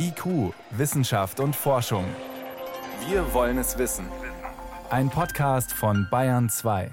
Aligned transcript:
IQ, 0.00 0.52
Wissenschaft 0.70 1.40
und 1.40 1.56
Forschung. 1.56 2.04
Wir 3.08 3.34
wollen 3.34 3.58
es 3.58 3.78
wissen. 3.78 4.06
Ein 4.90 5.10
Podcast 5.10 5.72
von 5.72 6.06
Bayern 6.10 6.48
2. 6.48 6.90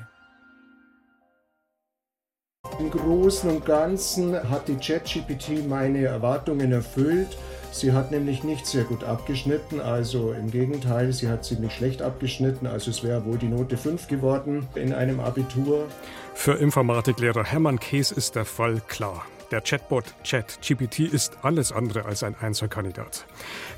Im 2.79 2.89
Großen 2.91 3.49
und 3.49 3.65
Ganzen 3.65 4.49
hat 4.49 4.67
die 4.67 4.75
ChatGPT 4.75 5.67
meine 5.67 6.05
Erwartungen 6.05 6.71
erfüllt. 6.71 7.37
Sie 7.71 7.93
hat 7.93 8.11
nämlich 8.11 8.43
nicht 8.43 8.65
sehr 8.65 8.85
gut 8.85 9.03
abgeschnitten, 9.03 9.81
also 9.81 10.31
im 10.31 10.49
Gegenteil, 10.49 11.13
sie 11.13 11.29
hat 11.29 11.45
ziemlich 11.45 11.73
schlecht 11.73 12.01
abgeschnitten, 12.01 12.67
also 12.67 12.89
es 12.89 13.03
wäre 13.03 13.25
wohl 13.25 13.37
die 13.37 13.49
Note 13.49 13.77
5 13.77 14.07
geworden 14.07 14.67
in 14.75 14.93
einem 14.93 15.19
Abitur. 15.19 15.87
Für 16.33 16.53
Informatiklehrer 16.53 17.43
Hermann 17.43 17.79
Kees 17.79 18.11
ist 18.11 18.35
der 18.35 18.45
Fall 18.45 18.81
klar. 18.87 19.25
Der 19.51 19.61
Chatbot 19.61 20.05
ChatGPT 20.23 20.99
ist 21.01 21.37
alles 21.43 21.71
andere 21.71 22.05
als 22.05 22.23
ein 22.23 22.35
Einzelkandidat. 22.41 23.25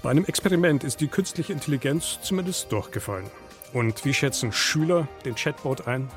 Bei 0.02 0.10
einem 0.10 0.24
Experiment 0.24 0.84
ist 0.84 1.02
die 1.02 1.08
künstliche 1.08 1.52
Intelligenz 1.52 2.20
zumindest 2.22 2.72
durchgefallen. 2.72 3.30
Und 3.74 4.06
wie 4.06 4.14
schätzen 4.14 4.54
Schüler 4.54 5.08
den 5.26 5.36
Chatbot 5.36 5.88
ein? 5.88 6.10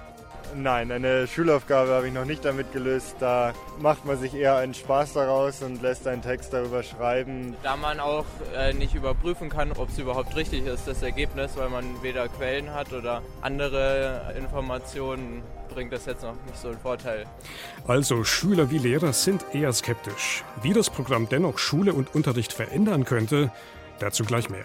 Nein, 0.57 0.91
eine 0.91 1.27
Schulaufgabe 1.27 1.91
habe 1.91 2.09
ich 2.09 2.15
noch 2.15 2.25
nicht 2.25 2.45
damit 2.45 2.73
gelöst. 2.73 3.17
Da 3.21 3.53
macht 3.81 4.05
man 4.05 4.19
sich 4.19 4.35
eher 4.35 4.57
einen 4.57 4.75
Spaß 4.75 5.15
daraus 5.15 5.63
und 5.63 5.83
lässt 5.83 6.07
einen 6.07 6.23
Text 6.23 6.53
darüber 6.53 6.83
schreiben. 6.83 7.57
Da 7.63 7.77
man 7.77 8.01
auch 8.01 8.27
äh, 8.57 8.73
nicht 8.73 8.95
überprüfen 8.95 9.49
kann, 9.49 9.73
ob 9.73 9.91
es 9.91 9.99
überhaupt 9.99 10.35
richtig 10.37 10.67
ist, 10.67 10.87
das 10.87 11.03
Ergebnis, 11.03 11.53
weil 11.57 11.69
man 11.69 11.85
weder 12.03 12.29
Quellen 12.29 12.73
hat 12.75 12.93
oder 12.93 13.23
andere 13.43 14.35
Informationen, 14.37 15.43
bringt 15.73 15.93
das 15.93 16.07
jetzt 16.07 16.23
noch 16.23 16.35
nicht 16.47 16.59
so 16.59 16.69
einen 16.69 16.79
Vorteil. 16.79 17.27
Also 17.87 18.25
Schüler 18.25 18.71
wie 18.71 18.79
Lehrer 18.79 19.13
sind 19.13 19.45
eher 19.53 19.73
skeptisch. 19.73 20.43
Wie 20.63 20.73
das 20.73 20.91
Programm 20.91 21.29
dennoch 21.29 21.59
Schule 21.59 21.93
und 21.95 22.15
Unterricht 22.15 22.53
verändern 22.53 23.05
könnte, 23.05 23.53
dazu 24.01 24.25
gleich 24.25 24.51
mehr. 24.51 24.65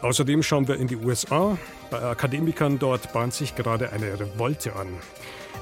Außerdem 0.00 0.42
schauen 0.42 0.68
wir 0.68 0.76
in 0.76 0.86
die 0.86 0.96
USA. 0.96 1.58
Bei 1.90 2.00
Akademikern 2.02 2.78
dort 2.78 3.12
bahnt 3.12 3.34
sich 3.34 3.56
gerade 3.56 3.92
eine 3.92 4.18
Revolte 4.18 4.76
an. 4.76 4.88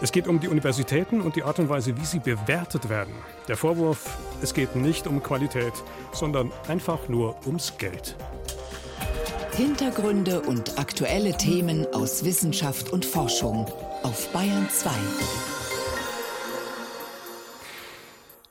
Es 0.03 0.13
geht 0.13 0.29
um 0.29 0.41
die 0.41 0.49
Universitäten 0.49 1.23
und 1.23 1.37
die 1.37 1.43
Art 1.43 1.59
und 1.59 1.71
Weise, 1.71 1.97
wie 1.97 2.05
sie 2.05 2.19
bewertet 2.19 2.91
werden. 2.91 3.15
Der 3.49 3.57
Vorwurf, 3.57 4.19
es 4.43 4.53
geht 4.53 4.77
nicht 4.77 5.07
um 5.07 5.23
Qualität, 5.23 5.73
sondern 6.13 6.53
einfach 6.69 7.09
nur 7.09 7.37
ums 7.47 7.79
Geld. 7.79 8.15
Hintergründe 9.57 10.43
und 10.43 10.79
aktuelle 10.79 11.35
Themen 11.35 11.87
aus 11.95 12.25
Wissenschaft 12.25 12.93
und 12.93 13.07
Forschung 13.07 13.67
auf 14.03 14.29
Bayern 14.33 14.69
2. 14.69 15.56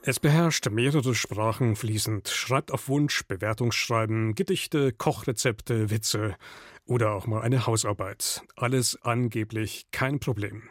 Es 0.08 0.20
beherrscht 0.20 0.70
mehrere 0.70 1.16
Sprachen 1.16 1.75
fließend, 1.75 2.30
schreibt 2.30 2.72
auf 2.72 2.89
Wunsch 2.89 3.25
Bewertungsschreiben, 3.28 4.36
Gedichte, 4.36 4.92
Kochrezepte, 4.92 5.89
Witze 5.89 6.36
oder 6.86 7.14
auch 7.14 7.25
mal 7.25 7.42
eine 7.42 7.66
Hausarbeit. 7.66 8.44
Alles 8.56 9.00
angeblich 9.02 9.88
kein 9.92 10.20
Problem. 10.20 10.61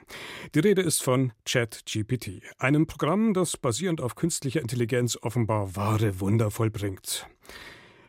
Die 0.54 0.60
Rede 0.60 0.82
ist 0.82 1.02
von 1.02 1.32
ChatGPT, 1.46 2.42
einem 2.58 2.86
Programm, 2.86 3.34
das 3.34 3.56
basierend 3.56 4.00
auf 4.00 4.14
künstlicher 4.14 4.60
Intelligenz 4.60 5.18
offenbar 5.20 5.74
wahre 5.74 6.20
Wunder 6.20 6.52
vollbringt. 6.52 7.26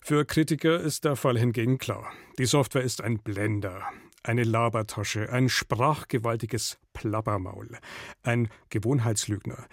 Für 0.01 0.25
Kritiker 0.25 0.79
ist 0.79 1.05
der 1.05 1.15
Fall 1.15 1.39
hingegen 1.39 1.79
klar. 1.79 2.13
Die 2.37 2.45
Software 2.45 2.83
ist 2.83 3.01
ein 3.01 3.17
Blender, 3.17 3.81
eine 4.27 4.43
Labertasche, 4.43 5.31
ein 5.31 5.49
sprachgewaltiges 5.49 6.77
Plappermaul, 6.93 7.77
ein 8.23 8.49
Gewohnheitslügner, 8.69 9.65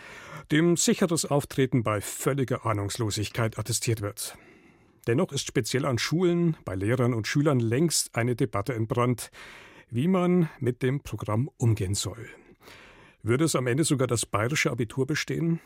dem 0.51 0.77
sicheres 0.77 1.25
Auftreten 1.25 1.83
bei 1.83 2.01
völliger 2.01 2.67
Ahnungslosigkeit 2.67 3.59
attestiert 3.59 4.01
wird. 4.01 4.37
Dennoch 5.07 5.33
ist 5.33 5.47
speziell 5.47 5.85
an 5.85 5.99
Schulen, 5.99 6.57
bei 6.65 6.75
Lehrern 6.75 7.15
und 7.15 7.27
Schülern 7.27 7.59
längst 7.59 8.15
eine 8.15 8.37
Debatte 8.37 8.75
entbrannt, 8.75 9.31
wie 9.91 10.09
man 10.09 10.49
mit 10.61 10.83
dem 10.83 11.01
Programm 11.01 11.51
umgehen 11.57 11.95
soll. 11.95 12.29
Würde 13.23 13.45
es 13.45 13.57
am 13.57 13.67
Ende 13.67 13.85
sogar 13.85 14.07
das 14.07 14.27
bayerische 14.27 14.71
Abitur 14.71 15.07
bestehen? 15.07 15.61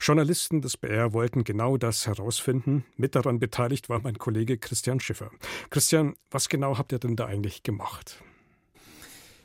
Journalisten 0.00 0.60
des 0.60 0.76
BR 0.76 1.12
wollten 1.12 1.44
genau 1.44 1.76
das 1.76 2.06
herausfinden. 2.06 2.84
Mit 2.96 3.14
daran 3.14 3.38
beteiligt 3.38 3.88
war 3.88 4.00
mein 4.00 4.18
Kollege 4.18 4.58
Christian 4.58 5.00
Schiffer. 5.00 5.30
Christian, 5.70 6.14
was 6.30 6.48
genau 6.48 6.78
habt 6.78 6.92
ihr 6.92 6.98
denn 6.98 7.16
da 7.16 7.26
eigentlich 7.26 7.62
gemacht? 7.62 8.22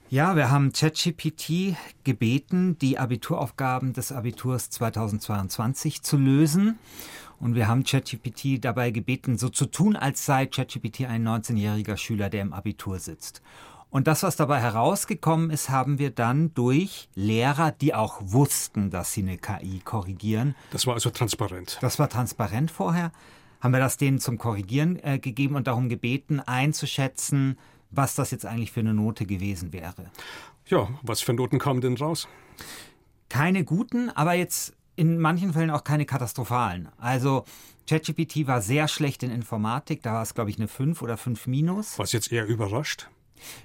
Ja, 0.09 0.37
wir 0.37 0.49
haben 0.49 0.71
ChatGPT 0.71 1.75
gebeten, 2.05 2.77
die 2.79 2.97
Abituraufgaben 2.97 3.91
des 3.91 4.13
Abiturs 4.13 4.69
2022 4.69 6.01
zu 6.01 6.15
lösen. 6.15 6.79
Und 7.41 7.55
wir 7.55 7.67
haben 7.67 7.83
ChatGPT 7.83 8.63
dabei 8.63 8.91
gebeten, 8.91 9.37
so 9.37 9.49
zu 9.49 9.65
tun, 9.65 9.97
als 9.97 10.25
sei 10.25 10.45
ChatGPT 10.45 11.01
ein 11.01 11.27
19-jähriger 11.27 11.97
Schüler, 11.97 12.29
der 12.29 12.41
im 12.41 12.53
Abitur 12.53 12.99
sitzt. 12.99 13.41
Und 13.89 14.07
das, 14.07 14.23
was 14.23 14.35
dabei 14.35 14.59
herausgekommen 14.59 15.49
ist, 15.49 15.69
haben 15.69 15.97
wir 15.97 16.11
dann 16.11 16.53
durch 16.53 17.09
Lehrer, 17.15 17.71
die 17.71 17.93
auch 17.93 18.21
wussten, 18.21 18.89
dass 18.89 19.13
sie 19.13 19.21
eine 19.21 19.37
KI 19.37 19.79
korrigieren. 19.83 20.55
Das 20.71 20.85
war 20.85 20.93
also 20.95 21.09
transparent. 21.09 21.77
Das 21.81 21.97
war 21.97 22.09
transparent 22.09 22.69
vorher. 22.69 23.11
Haben 23.61 23.73
wir 23.73 23.79
das 23.79 23.97
denen 23.97 24.19
zum 24.19 24.37
Korrigieren 24.37 24.99
äh, 25.03 25.19
gegeben 25.19 25.55
und 25.55 25.67
darum 25.67 25.89
gebeten, 25.89 26.39
einzuschätzen, 26.41 27.57
was 27.89 28.15
das 28.15 28.31
jetzt 28.31 28.45
eigentlich 28.45 28.71
für 28.71 28.81
eine 28.81 28.93
Note 28.93 29.25
gewesen 29.25 29.73
wäre. 29.73 30.11
Ja, 30.67 30.89
was 31.01 31.21
für 31.21 31.33
Noten 31.33 31.57
kamen 31.57 31.81
denn 31.81 31.95
raus? 31.95 32.27
Keine 33.29 33.63
guten, 33.63 34.09
aber 34.09 34.33
jetzt 34.33 34.73
in 34.95 35.19
manchen 35.19 35.53
Fällen 35.53 35.69
auch 35.69 35.83
keine 35.83 36.05
katastrophalen. 36.05 36.89
Also 36.97 37.45
ChatGPT 37.89 38.47
war 38.47 38.61
sehr 38.61 38.87
schlecht 38.87 39.23
in 39.23 39.31
Informatik, 39.31 40.03
da 40.03 40.13
war 40.13 40.23
es, 40.23 40.33
glaube 40.33 40.49
ich, 40.49 40.57
eine 40.57 40.67
5 40.67 41.01
oder 41.01 41.17
5 41.17 41.47
minus. 41.47 41.97
Was 41.97 42.11
jetzt 42.11 42.31
eher 42.31 42.45
überrascht? 42.45 43.09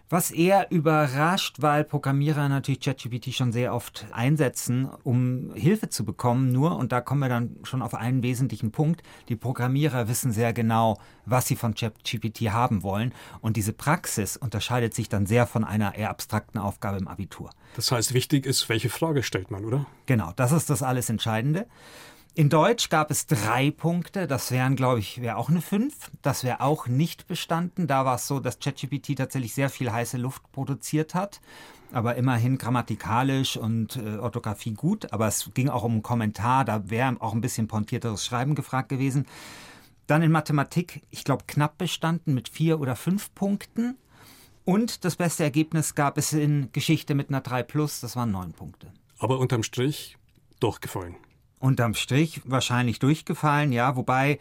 Was 0.09 0.31
eher 0.31 0.71
überrascht, 0.71 1.57
weil 1.61 1.85
Programmierer 1.85 2.49
natürlich 2.49 2.81
ChatGPT 2.81 3.33
schon 3.33 3.53
sehr 3.53 3.75
oft 3.75 4.07
einsetzen, 4.13 4.89
um 5.05 5.55
Hilfe 5.55 5.89
zu 5.89 6.05
bekommen, 6.05 6.53
nur, 6.53 6.77
und 6.77 6.93
da 6.93 7.01
kommen 7.01 7.21
wir 7.21 7.29
dann 7.29 7.57
schon 7.63 7.83
auf 7.83 7.95
einen 7.95 8.23
wesentlichen 8.23 8.73
Punkt, 8.73 9.03
die 9.29 9.37
Programmierer 9.37 10.09
wissen 10.09 10.33
sehr 10.33 10.53
genau, 10.53 10.99
was 11.25 11.47
sie 11.47 11.57
von 11.57 11.75
ChatGPT 11.75 12.51
haben 12.51 12.83
wollen, 12.83 13.15
und 13.41 13.57
diese 13.57 13.73
Praxis 13.73 14.37
unterscheidet 14.37 14.95
sich 14.95 15.09
dann 15.09 15.27
sehr 15.27 15.47
von 15.47 15.65
einer 15.65 15.95
eher 15.95 16.11
abstrakten 16.11 16.61
Aufgabe 16.61 16.99
im 16.99 17.09
Abitur. 17.09 17.51
Das 17.75 17.91
heißt, 17.91 18.13
wichtig 18.13 18.45
ist, 18.45 18.69
welche 18.69 18.91
Frage 18.91 19.23
stellt 19.23 19.51
man, 19.51 19.65
oder? 19.65 19.87
Genau, 20.07 20.33
das 20.37 20.53
ist 20.53 20.69
das 20.69 20.83
alles 20.83 21.09
Entscheidende. 21.09 21.67
In 22.35 22.49
Deutsch 22.49 22.89
gab 22.89 23.11
es 23.11 23.27
drei 23.27 23.71
Punkte. 23.71 24.27
Das 24.27 24.51
wären, 24.51 24.75
glaube 24.75 25.01
ich, 25.01 25.21
wäre 25.21 25.37
auch 25.37 25.51
eine 25.51 25.61
fünf. 25.61 26.11
Das 26.23 26.45
wäre 26.45 26.63
auch 26.63 26.87
nicht 26.87 27.27
bestanden. 27.27 27.87
Da 27.87 28.07
war 28.07 28.15
es 28.15 28.27
so, 28.27 28.41
dass 28.41 28.59
ChatGPT 28.59 29.19
tatsächlich 29.19 29.53
sehr 29.53 29.69
viel 29.69 29.93
heiße 29.93 30.17
Luft 30.17 30.51
produziert 30.51 31.15
hat. 31.15 31.43
Aber 31.93 32.15
immerhin 32.15 32.57
grammatikalisch 32.57 33.59
und 33.59 33.97
äh, 33.97 34.17
Orthographie 34.17 34.73
gut. 34.73 35.13
Aber 35.13 35.27
es 35.27 35.51
ging 35.53 35.69
auch 35.69 35.83
um 35.83 35.93
einen 35.93 36.03
Kommentar. 36.03 36.65
Da 36.65 36.89
wäre 36.89 37.15
auch 37.21 37.35
ein 37.35 37.43
bisschen 37.43 37.69
pointierteres 37.69 38.25
Schreiben 38.25 38.55
gefragt 38.55 38.89
gewesen. 38.89 39.27
Dann 40.07 40.23
in 40.23 40.33
Mathematik, 40.33 41.03
ich 41.11 41.25
glaube, 41.25 41.45
knapp 41.47 41.77
bestanden 41.77 42.33
mit 42.33 42.49
vier 42.49 42.81
oder 42.81 42.97
fünf 42.97 43.35
Punkten. 43.35 43.99
Und 44.65 45.05
das 45.05 45.17
beste 45.17 45.43
Ergebnis 45.45 45.95
gab 45.95 46.17
es 46.17 46.33
in 46.33 46.73
Geschichte 46.73 47.15
mit 47.15 47.29
einer 47.29 47.43
3 47.43 47.63
plus, 47.63 48.01
das 48.01 48.17
waren 48.17 48.31
neun 48.31 48.53
Punkte. 48.53 48.91
Aber 49.19 49.39
unterm 49.39 49.63
Strich 49.63 50.17
durchgefallen 50.61 51.17
unterm 51.63 51.95
Strich 51.95 52.43
wahrscheinlich 52.45 52.99
durchgefallen, 52.99 53.73
ja, 53.73 53.97
wobei 53.97 54.39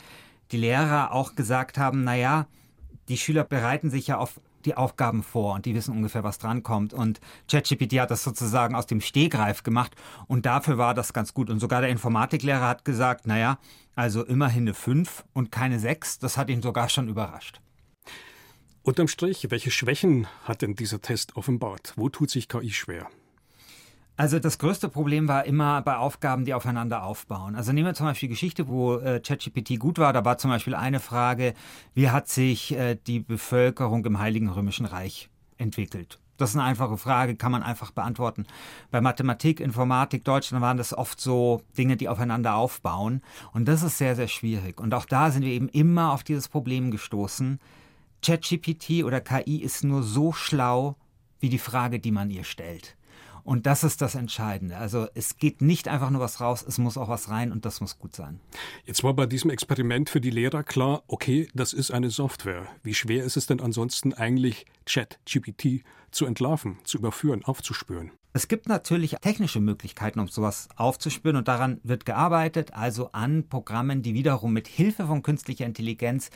die 0.52 0.58
Lehrer 0.58 1.12
auch 1.14 1.36
gesagt 1.36 1.78
haben, 1.78 2.04
naja, 2.04 2.48
die 3.10 3.18
Schüler 3.18 3.44
bereiten 3.44 3.90
sich 3.90 4.08
ja 4.08 4.18
auf 4.18 4.42
die 4.66 4.76
Aufgaben 4.76 5.24
vor 5.24 5.56
und 5.56 5.66
die 5.66 5.76
wissen 5.76 5.96
ungefähr, 5.96 6.24
was 6.24 6.38
drankommt. 6.38 6.94
Und 6.94 7.20
ChatGPT 7.50 8.00
hat 8.00 8.12
das 8.12 8.24
sozusagen 8.24 8.76
aus 8.76 8.86
dem 8.86 9.02
Stehgreif 9.02 9.64
gemacht 9.64 9.96
und 10.28 10.46
dafür 10.46 10.78
war 10.78 10.94
das 10.94 11.14
ganz 11.14 11.34
gut. 11.34 11.50
Und 11.50 11.60
sogar 11.60 11.82
der 11.82 11.90
Informatiklehrer 11.90 12.68
hat 12.68 12.86
gesagt, 12.86 13.28
naja, 13.28 13.60
also 13.96 14.24
immerhin 14.24 14.64
eine 14.64 14.74
5 14.74 15.24
und 15.34 15.52
keine 15.52 15.80
6, 15.80 16.20
das 16.20 16.38
hat 16.38 16.50
ihn 16.50 16.62
sogar 16.62 16.90
schon 16.90 17.08
überrascht. 17.08 17.62
Unterm 18.84 19.08
Strich, 19.08 19.48
welche 19.50 19.70
Schwächen 19.70 20.28
hat 20.44 20.64
denn 20.64 20.76
dieser 20.76 21.02
Test 21.02 21.36
offenbart? 21.36 21.94
Wo 21.96 22.10
tut 22.10 22.32
sich 22.32 22.48
KI 22.48 22.72
schwer? 22.72 23.08
Also 24.18 24.40
das 24.40 24.60
größte 24.60 24.90
Problem 24.90 25.28
war 25.28 25.46
immer 25.46 25.82
bei 25.82 25.96
Aufgaben, 25.96 26.46
die 26.46 26.54
aufeinander 26.54 27.04
aufbauen. 27.04 27.56
Also 27.56 27.72
nehmen 27.72 27.88
wir 27.88 27.94
zum 27.94 28.06
Beispiel 28.06 28.30
Geschichte, 28.30 28.68
wo 28.68 28.98
äh, 28.98 29.20
ChatGPT 29.20 29.80
gut 29.80 29.98
war. 29.98 30.14
Da 30.14 30.24
war 30.26 30.38
zum 30.38 30.52
Beispiel 30.52 30.76
eine 30.76 31.00
Frage, 31.00 31.54
wie 31.94 32.10
hat 32.10 32.28
sich 32.28 32.74
äh, 32.74 32.98
die 33.08 33.20
Bevölkerung 33.20 34.06
im 34.06 34.20
Heiligen 34.20 34.50
Römischen 34.50 34.86
Reich 34.86 35.30
entwickelt? 35.58 36.20
Das 36.42 36.52
ist 36.52 36.56
eine 36.56 36.66
einfache 36.66 36.98
Frage, 36.98 37.36
kann 37.36 37.52
man 37.52 37.62
einfach 37.62 37.92
beantworten. 37.92 38.48
Bei 38.90 39.00
Mathematik, 39.00 39.60
Informatik, 39.60 40.24
Deutsch, 40.24 40.50
dann 40.50 40.62
waren 40.62 40.78
das 40.78 40.92
oft 40.92 41.22
so 41.22 41.62
Dinge, 41.78 41.98
die 41.98 42.10
aufeinander 42.10 42.56
aufbauen. 42.56 43.22
Und 43.54 43.68
das 43.68 43.84
ist 43.84 44.00
sehr, 44.00 44.16
sehr 44.16 44.28
schwierig. 44.28 44.80
Und 44.80 44.94
auch 44.96 45.06
da 45.06 45.30
sind 45.30 45.44
wir 45.44 45.52
eben 45.52 45.70
immer 45.70 46.12
auf 46.12 46.24
dieses 46.24 46.48
Problem 46.48 46.90
gestoßen. 46.90 47.60
ChatGPT 48.24 49.04
oder 49.04 49.22
KI 49.22 49.58
ist 49.58 49.84
nur 49.84 50.02
so 50.02 50.32
schlau 50.32 50.96
wie 51.40 51.50
die 51.50 51.60
Frage, 51.60 52.00
die 52.00 52.12
man 52.12 52.32
ihr 52.32 52.44
stellt. 52.44 52.96
Und 53.44 53.66
das 53.66 53.84
ist 53.84 54.02
das 54.02 54.16
Entscheidende. 54.16 54.78
Also 54.78 55.08
es 55.14 55.38
geht 55.38 55.62
nicht 55.62 55.88
einfach 55.88 56.10
nur 56.10 56.22
was 56.22 56.42
raus, 56.42 56.64
es 56.68 56.78
muss 56.78 56.98
auch 56.98 57.10
was 57.10 57.30
rein 57.30 57.52
und 57.52 57.66
das 57.66 57.82
muss 57.82 58.00
gut 58.00 58.16
sein. 58.16 58.40
Jetzt 58.86 59.04
war 59.04 59.14
bei 59.14 59.26
diesem 59.26 59.50
Experiment 59.50 60.10
für 60.10 60.22
die 60.22 60.30
Lehrer 60.30 60.64
klar, 60.64 61.04
okay, 61.08 61.48
das 61.54 61.74
ist 61.74 61.92
eine 61.92 62.10
Software. 62.10 62.68
Wie 62.84 62.94
schwer 62.94 63.24
ist 63.24 63.38
es 63.38 63.48
denn 63.48 63.60
ansonsten 63.60 64.14
eigentlich, 64.14 64.66
Chat-GPT 64.86 65.84
zu 66.12 66.26
entlarven, 66.26 66.78
zu 66.84 66.98
überführen, 66.98 67.44
aufzuspüren? 67.44 68.12
Es 68.34 68.48
gibt 68.48 68.70
natürlich 68.70 69.16
technische 69.22 69.60
Möglichkeiten, 69.60 70.22
um 70.22 70.30
sowas 70.30 70.70
aufzuspüren 70.78 71.36
und 71.36 71.50
daran 71.50 71.82
wird 71.84 72.06
gearbeitet, 72.06 72.74
also 72.74 73.12
an 73.12 73.50
Programmen, 73.50 74.04
die 74.04 74.14
wiederum 74.14 74.54
mit 74.54 74.70
Hilfe 74.70 75.06
von 75.06 75.22
künstlicher 75.22 75.66
Intelligenz 75.66 76.30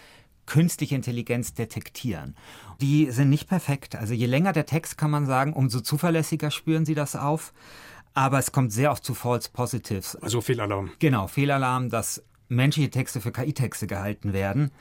künstliche 0.46 0.96
Intelligenz 0.96 1.54
detektieren. 1.54 2.36
Die 2.82 3.10
sind 3.12 3.30
nicht 3.30 3.48
perfekt. 3.48 3.96
Also 3.96 4.14
je 4.14 4.26
länger 4.26 4.54
der 4.54 4.66
Text, 4.66 4.98
kann 4.98 5.12
man 5.12 5.26
sagen, 5.26 5.54
umso 5.54 5.80
zuverlässiger 5.80 6.52
spüren 6.52 6.86
sie 6.86 6.96
das 6.96 7.16
auf. 7.16 7.54
Aber 8.14 8.40
es 8.40 8.52
kommt 8.52 8.72
sehr 8.72 8.92
oft 8.92 9.04
zu 9.04 9.14
False 9.14 9.50
Positives. 9.52 10.16
Also 10.16 10.40
Fehlalarm. 10.42 10.92
Genau, 11.00 11.28
Fehlalarm, 11.28 11.90
dass 11.90 12.24
menschliche 12.48 12.90
Texte 12.90 13.22
für 13.22 13.32
KI-Texte 13.32 13.88
gehalten 13.88 14.34
werden. 14.34 14.72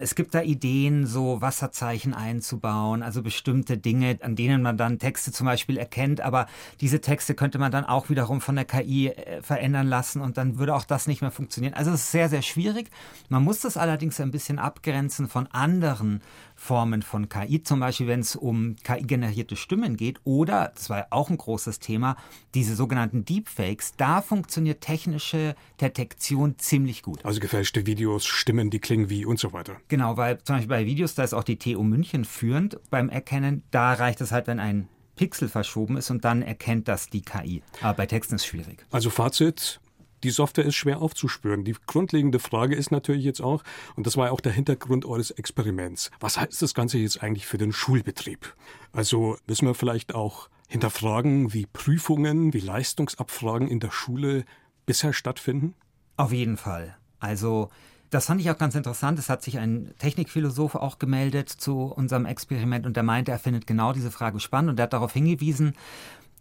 Es 0.00 0.14
gibt 0.14 0.34
da 0.34 0.42
Ideen, 0.42 1.06
so 1.06 1.40
Wasserzeichen 1.40 2.14
einzubauen, 2.14 3.02
also 3.02 3.22
bestimmte 3.22 3.78
Dinge, 3.78 4.18
an 4.22 4.36
denen 4.36 4.62
man 4.62 4.76
dann 4.76 4.98
Texte 4.98 5.32
zum 5.32 5.46
Beispiel 5.46 5.76
erkennt, 5.76 6.20
aber 6.20 6.46
diese 6.80 7.00
Texte 7.00 7.34
könnte 7.34 7.58
man 7.58 7.72
dann 7.72 7.84
auch 7.84 8.08
wiederum 8.08 8.40
von 8.40 8.54
der 8.54 8.64
KI 8.64 9.08
äh, 9.08 9.42
verändern 9.42 9.88
lassen 9.88 10.20
und 10.20 10.38
dann 10.38 10.58
würde 10.58 10.74
auch 10.74 10.84
das 10.84 11.08
nicht 11.08 11.20
mehr 11.20 11.32
funktionieren. 11.32 11.74
Also 11.74 11.90
es 11.90 12.02
ist 12.02 12.12
sehr, 12.12 12.28
sehr 12.28 12.42
schwierig. 12.42 12.90
Man 13.28 13.42
muss 13.42 13.60
das 13.60 13.76
allerdings 13.76 14.20
ein 14.20 14.30
bisschen 14.30 14.58
abgrenzen 14.58 15.28
von 15.28 15.48
anderen 15.48 16.22
Formen 16.58 17.02
von 17.02 17.28
KI, 17.28 17.62
zum 17.62 17.78
Beispiel 17.78 18.08
wenn 18.08 18.20
es 18.20 18.34
um 18.34 18.74
KI-generierte 18.82 19.54
Stimmen 19.54 19.96
geht 19.96 20.20
oder, 20.24 20.72
das 20.74 20.90
war 20.90 21.06
auch 21.10 21.30
ein 21.30 21.38
großes 21.38 21.78
Thema, 21.78 22.16
diese 22.54 22.74
sogenannten 22.74 23.24
Deepfakes, 23.24 23.94
da 23.96 24.20
funktioniert 24.20 24.80
technische 24.80 25.54
Detektion 25.80 26.58
ziemlich 26.58 27.02
gut. 27.02 27.24
Also 27.24 27.38
gefälschte 27.38 27.86
Videos, 27.86 28.26
Stimmen, 28.26 28.70
die 28.70 28.80
klingen 28.80 29.08
wie 29.08 29.24
und 29.24 29.38
so 29.38 29.52
weiter. 29.52 29.76
Genau, 29.86 30.16
weil 30.16 30.42
zum 30.42 30.56
Beispiel 30.56 30.68
bei 30.68 30.84
Videos, 30.84 31.14
da 31.14 31.22
ist 31.22 31.32
auch 31.32 31.44
die 31.44 31.58
TU 31.58 31.84
München 31.84 32.24
führend 32.24 32.78
beim 32.90 33.08
Erkennen, 33.08 33.62
da 33.70 33.92
reicht 33.92 34.20
es 34.20 34.32
halt, 34.32 34.48
wenn 34.48 34.58
ein 34.58 34.88
Pixel 35.14 35.48
verschoben 35.48 35.96
ist 35.96 36.10
und 36.10 36.24
dann 36.24 36.42
erkennt 36.42 36.88
das 36.88 37.08
die 37.08 37.22
KI. 37.22 37.62
Aber 37.82 37.94
bei 37.94 38.06
Texten 38.06 38.34
ist 38.34 38.42
es 38.42 38.46
schwierig. 38.46 38.84
Also 38.90 39.10
Fazit, 39.10 39.80
die 40.22 40.30
Software 40.30 40.64
ist 40.64 40.74
schwer 40.74 41.00
aufzuspüren. 41.00 41.64
Die 41.64 41.76
grundlegende 41.86 42.38
Frage 42.38 42.74
ist 42.74 42.90
natürlich 42.90 43.24
jetzt 43.24 43.40
auch, 43.40 43.62
und 43.96 44.06
das 44.06 44.16
war 44.16 44.26
ja 44.26 44.32
auch 44.32 44.40
der 44.40 44.52
Hintergrund 44.52 45.04
eures 45.04 45.30
Experiments, 45.30 46.10
was 46.20 46.38
heißt 46.38 46.60
das 46.62 46.74
Ganze 46.74 46.98
jetzt 46.98 47.22
eigentlich 47.22 47.46
für 47.46 47.58
den 47.58 47.72
Schulbetrieb? 47.72 48.54
Also 48.92 49.36
müssen 49.46 49.66
wir 49.66 49.74
vielleicht 49.74 50.14
auch 50.14 50.48
hinterfragen, 50.68 51.52
wie 51.52 51.66
Prüfungen, 51.66 52.52
wie 52.52 52.60
Leistungsabfragen 52.60 53.68
in 53.68 53.80
der 53.80 53.90
Schule 53.90 54.44
bisher 54.86 55.12
stattfinden? 55.12 55.74
Auf 56.16 56.32
jeden 56.32 56.56
Fall. 56.56 56.96
Also 57.20 57.70
das 58.10 58.26
fand 58.26 58.40
ich 58.40 58.50
auch 58.50 58.56
ganz 58.56 58.74
interessant. 58.74 59.18
Es 59.18 59.28
hat 59.28 59.42
sich 59.42 59.58
ein 59.58 59.92
Technikphilosoph 59.98 60.76
auch 60.76 60.98
gemeldet 60.98 61.50
zu 61.50 61.82
unserem 61.82 62.24
Experiment 62.24 62.86
und 62.86 62.96
der 62.96 63.02
meinte, 63.02 63.32
er 63.32 63.38
findet 63.38 63.66
genau 63.66 63.92
diese 63.92 64.10
Frage 64.10 64.40
spannend 64.40 64.70
und 64.70 64.80
er 64.80 64.84
hat 64.84 64.94
darauf 64.94 65.12
hingewiesen, 65.12 65.74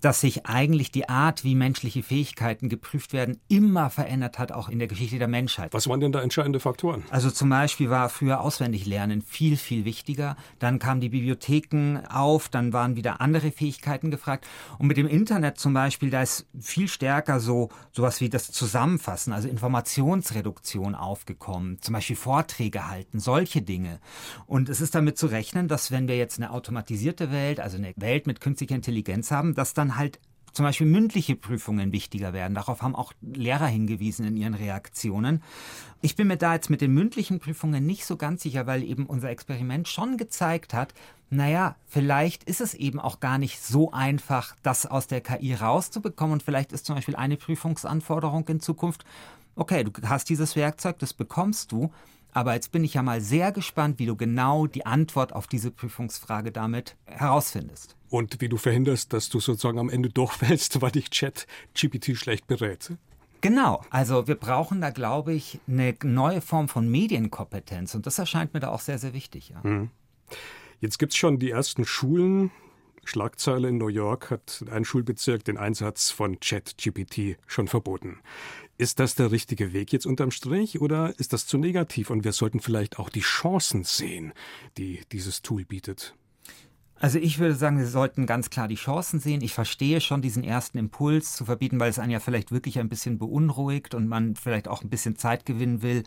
dass 0.02 0.22
sich 0.22 0.46
eigentlich 0.46 0.92
die 0.92 1.10
Art, 1.10 1.44
wie 1.44 1.56
menschliche 1.56 2.04
Fähigkeiten 2.04 2.70
geprüft 2.70 3.14
werden, 3.14 3.40
immer 3.48 3.90
verändert 3.90 4.40
hat, 4.40 4.52
auch 4.52 4.70
in 4.70 4.80
der 4.80 4.88
Geschichte 4.88 5.20
der 5.20 5.28
Menschheit. 5.28 5.74
Was 5.74 5.88
waren 5.88 6.00
denn 6.00 6.12
da 6.12 6.22
entscheidende 6.22 6.60
Faktoren? 6.60 7.04
Also 7.10 7.32
zum 7.32 7.50
Beispiel 7.50 7.90
war 7.90 8.10
früher 8.10 8.42
Auswendiglernen 8.42 9.22
viel, 9.22 9.58
viel 9.58 9.86
wichtiger. 9.86 10.36
Dann 10.60 10.80
kamen 10.80 11.02
die 11.02 11.10
Bibliotheken 11.10 12.00
auf, 12.10 12.50
dann 12.50 12.74
waren 12.74 12.96
wieder 12.96 13.22
andere 13.22 13.52
Fähigkeiten 13.52 14.12
gefragt. 14.12 14.48
Und 14.78 14.88
mit 14.88 14.98
dem 14.98 15.08
Internet 15.08 15.60
zum 15.60 15.74
Beispiel, 15.74 16.10
da 16.10 16.22
ist 16.22 16.48
viel 16.60 16.88
stärker 16.88 17.40
so 17.40 17.70
sowas 17.92 18.22
wie 18.22 18.30
das 18.30 18.52
Zusammenfassen, 18.52 19.34
also 19.34 19.48
Informationsreduktion 19.48 20.96
aufgekommen. 20.96 21.82
Zum 21.82 21.94
Beispiel 21.94 22.16
Vorträge 22.16 22.88
halten, 22.88 23.20
solche 23.20 23.62
Dinge. 23.62 24.00
Und 24.46 24.70
es 24.70 24.82
ist 24.82 24.96
damit 24.96 25.18
zu 25.18 25.28
rechnen, 25.28 25.68
dass 25.68 25.92
wenn 25.92 26.08
wir 26.08 26.18
jetzt 26.18 26.38
eine 26.38 26.52
automatisierte 26.52 27.32
Welt, 27.32 27.60
also 27.60 27.78
eine 27.78 27.94
Welt 27.96 28.28
mit 28.28 28.42
künstlicher 28.42 28.76
Intelligenz 28.76 29.32
haben, 29.32 29.56
dass 29.56 29.74
dann 29.74 29.87
dann 29.88 29.98
halt 29.98 30.19
zum 30.54 30.66
Beispiel 30.66 30.88
mündliche 30.88 31.36
Prüfungen 31.36 31.92
wichtiger 31.92 32.34
werden. 32.34 32.56
Darauf 32.56 32.81
haben 32.81 32.95
auch 32.95 33.13
Lehrer 33.22 33.68
hingewiesen 33.68 34.25
in 34.25 34.36
ihren 34.36 34.56
Reaktionen. 34.56 35.44
Ich 36.01 36.16
bin 36.16 36.28
mir 36.28 36.38
da 36.38 36.56
jetzt 36.56 36.72
mit 36.72 36.81
den 36.81 36.94
mündlichen 36.95 37.39
Prüfungen 37.39 37.86
nicht 37.86 38.06
so 38.06 38.18
ganz 38.18 38.42
sicher, 38.42 38.66
weil 38.66 38.84
eben 38.84 39.06
unser 39.06 39.30
Experiment 39.30 39.88
schon 39.88 40.18
gezeigt 40.18 40.74
hat, 40.74 40.95
naja, 41.30 41.75
vielleicht 41.86 42.45
ist 42.45 42.62
es 42.62 42.74
eben 42.74 43.00
auch 43.00 43.19
gar 43.19 43.38
nicht 43.38 43.62
so 43.62 43.92
einfach, 43.92 44.56
das 44.63 44.86
aus 44.86 45.07
der 45.07 45.22
KI 45.22 45.54
rauszubekommen. 45.54 46.34
Und 46.34 46.44
vielleicht 46.44 46.72
ist 46.72 46.86
zum 46.86 46.95
Beispiel 46.95 47.18
eine 47.18 47.38
Prüfungsanforderung 47.38 48.48
in 48.48 48.60
Zukunft, 48.60 49.06
okay, 49.56 49.84
du 49.84 49.92
hast 50.07 50.30
dieses 50.30 50.56
Werkzeug, 50.56 50.98
das 51.00 51.13
bekommst 51.13 51.72
du, 51.72 51.92
aber 52.38 52.54
jetzt 52.54 52.72
bin 52.72 52.84
ich 52.84 52.94
ja 52.94 53.01
mal 53.01 53.19
sehr 53.19 53.51
gespannt, 53.51 53.98
wie 53.98 54.06
du 54.06 54.16
genau 54.16 54.68
die 54.68 54.86
Antwort 54.86 55.34
auf 55.34 55.48
diese 55.48 55.72
Prüfungsfrage 55.72 56.51
damit 56.51 56.95
herausfindest. 57.07 57.95
Und 58.10 58.39
wie 58.39 58.48
du 58.48 58.57
verhinderst, 58.57 59.12
dass 59.12 59.30
du 59.30 59.39
sozusagen 59.39 59.80
am 59.80 59.89
Ende 59.89 60.10
durchfällst, 60.13 60.80
weil 60.80 60.92
dich 60.92 61.10
Chat 61.10 61.48
GPT 61.74 62.16
schlecht 62.16 62.45
berät. 62.45 62.92
Genau, 63.42 63.84
also 63.89 64.28
wir 64.28 64.36
brauchen 64.36 64.81
da, 64.81 64.92
glaube 64.92 65.34
ich, 65.34 65.60
eine 65.68 65.95
neue 66.04 66.42
Form 66.42 66.68
von 66.68 66.88
Medienkompetenz 66.88 67.95
und 67.95 68.06
das 68.06 68.19
erscheint 68.19 68.54
mir 68.54 68.60
da 68.60 68.68
auch 68.69 68.81
sehr, 68.81 69.00
sehr 69.00 69.13
wichtig. 69.13 69.50
Ja. 69.50 69.68
Mhm. 69.68 69.89
Jetzt 70.80 71.00
gibt 71.00 71.13
es 71.13 71.18
schon 71.18 71.39
die 71.39 71.50
ersten 71.50 71.86
Schulen. 71.86 72.51
Schlagzeile 73.04 73.69
in 73.69 73.80
New 73.80 73.88
York 73.88 74.30
hat 74.30 74.63
ein 74.69 74.86
Schulbezirk 74.86 75.44
den 75.44 75.57
Einsatz 75.57 76.12
von 76.12 76.39
Chat-GPT 76.39 77.38
schon 77.48 77.68
verboten. 77.68 78.19
Ist 78.79 79.00
das 79.00 79.15
der 79.15 79.31
richtige 79.31 79.74
Weg 79.74 79.91
jetzt 79.91 80.06
unterm 80.06 80.29
Strich 80.29 80.79
oder 80.79 81.18
ist 81.19 81.33
das 81.33 81.47
zu 81.47 81.57
negativ 81.57 82.12
und 82.12 82.24
wir 82.24 82.31
sollten 82.31 82.59
vielleicht 82.59 83.00
auch 83.00 83.09
die 83.09 83.21
Chancen 83.21 83.83
sehen, 83.83 84.33
die 84.77 85.01
dieses 85.12 85.41
Tool 85.41 85.65
bietet? 85.65 86.13
Also 87.00 87.19
ich 87.19 87.38
würde 87.38 87.53
sagen, 87.53 87.77
wir 87.77 87.85
sollten 87.85 88.25
ganz 88.25 88.50
klar 88.50 88.68
die 88.68 88.75
Chancen 88.75 89.19
sehen. 89.19 89.41
Ich 89.41 89.53
verstehe 89.53 90.01
schon 90.01 90.24
diesen 90.24 90.44
ersten 90.44 90.79
Impuls 90.79 91.35
zu 91.35 91.45
verbieten, 91.45 91.79
weil 91.79 91.91
es 91.91 92.00
einen 92.00 92.12
ja 92.12 92.19
vielleicht 92.19 92.51
wirklich 92.51 92.79
ein 92.79 92.89
bisschen 92.89 93.19
beunruhigt 93.19 93.94
und 93.94 94.07
man 94.07 94.35
vielleicht 94.35 94.68
auch 94.68 94.81
ein 94.81 94.89
bisschen 94.89 95.15
Zeit 95.15 95.45
gewinnen 95.45 95.83
will, 95.83 96.03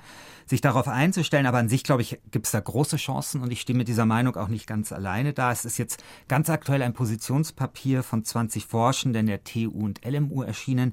sich 0.46 0.61
darauf 0.61 0.88
einzustellen. 0.88 1.46
Aber 1.46 1.58
an 1.58 1.69
sich, 1.69 1.84
glaube 1.84 2.02
ich, 2.02 2.19
gibt 2.32 2.46
es 2.46 2.52
da 2.52 2.58
große 2.58 2.96
Chancen 2.96 3.40
und 3.40 3.52
ich 3.52 3.61
stehe 3.61 3.76
mit 3.76 3.87
dieser 3.87 4.06
Meinung 4.06 4.34
auch 4.37 4.49
nicht 4.49 4.67
ganz 4.67 4.90
alleine 4.90 5.32
da. 5.32 5.52
Es 5.52 5.64
ist 5.64 5.78
jetzt 5.78 6.02
ganz 6.26 6.50
aktuell 6.50 6.82
ein 6.82 6.93
Positionspapier 6.93 8.02
von 8.02 8.25
20 8.25 8.67
Forschenden 8.67 9.26
der 9.26 9.44
TU 9.44 9.70
und 9.70 10.05
LMU 10.05 10.43
erschienen, 10.43 10.93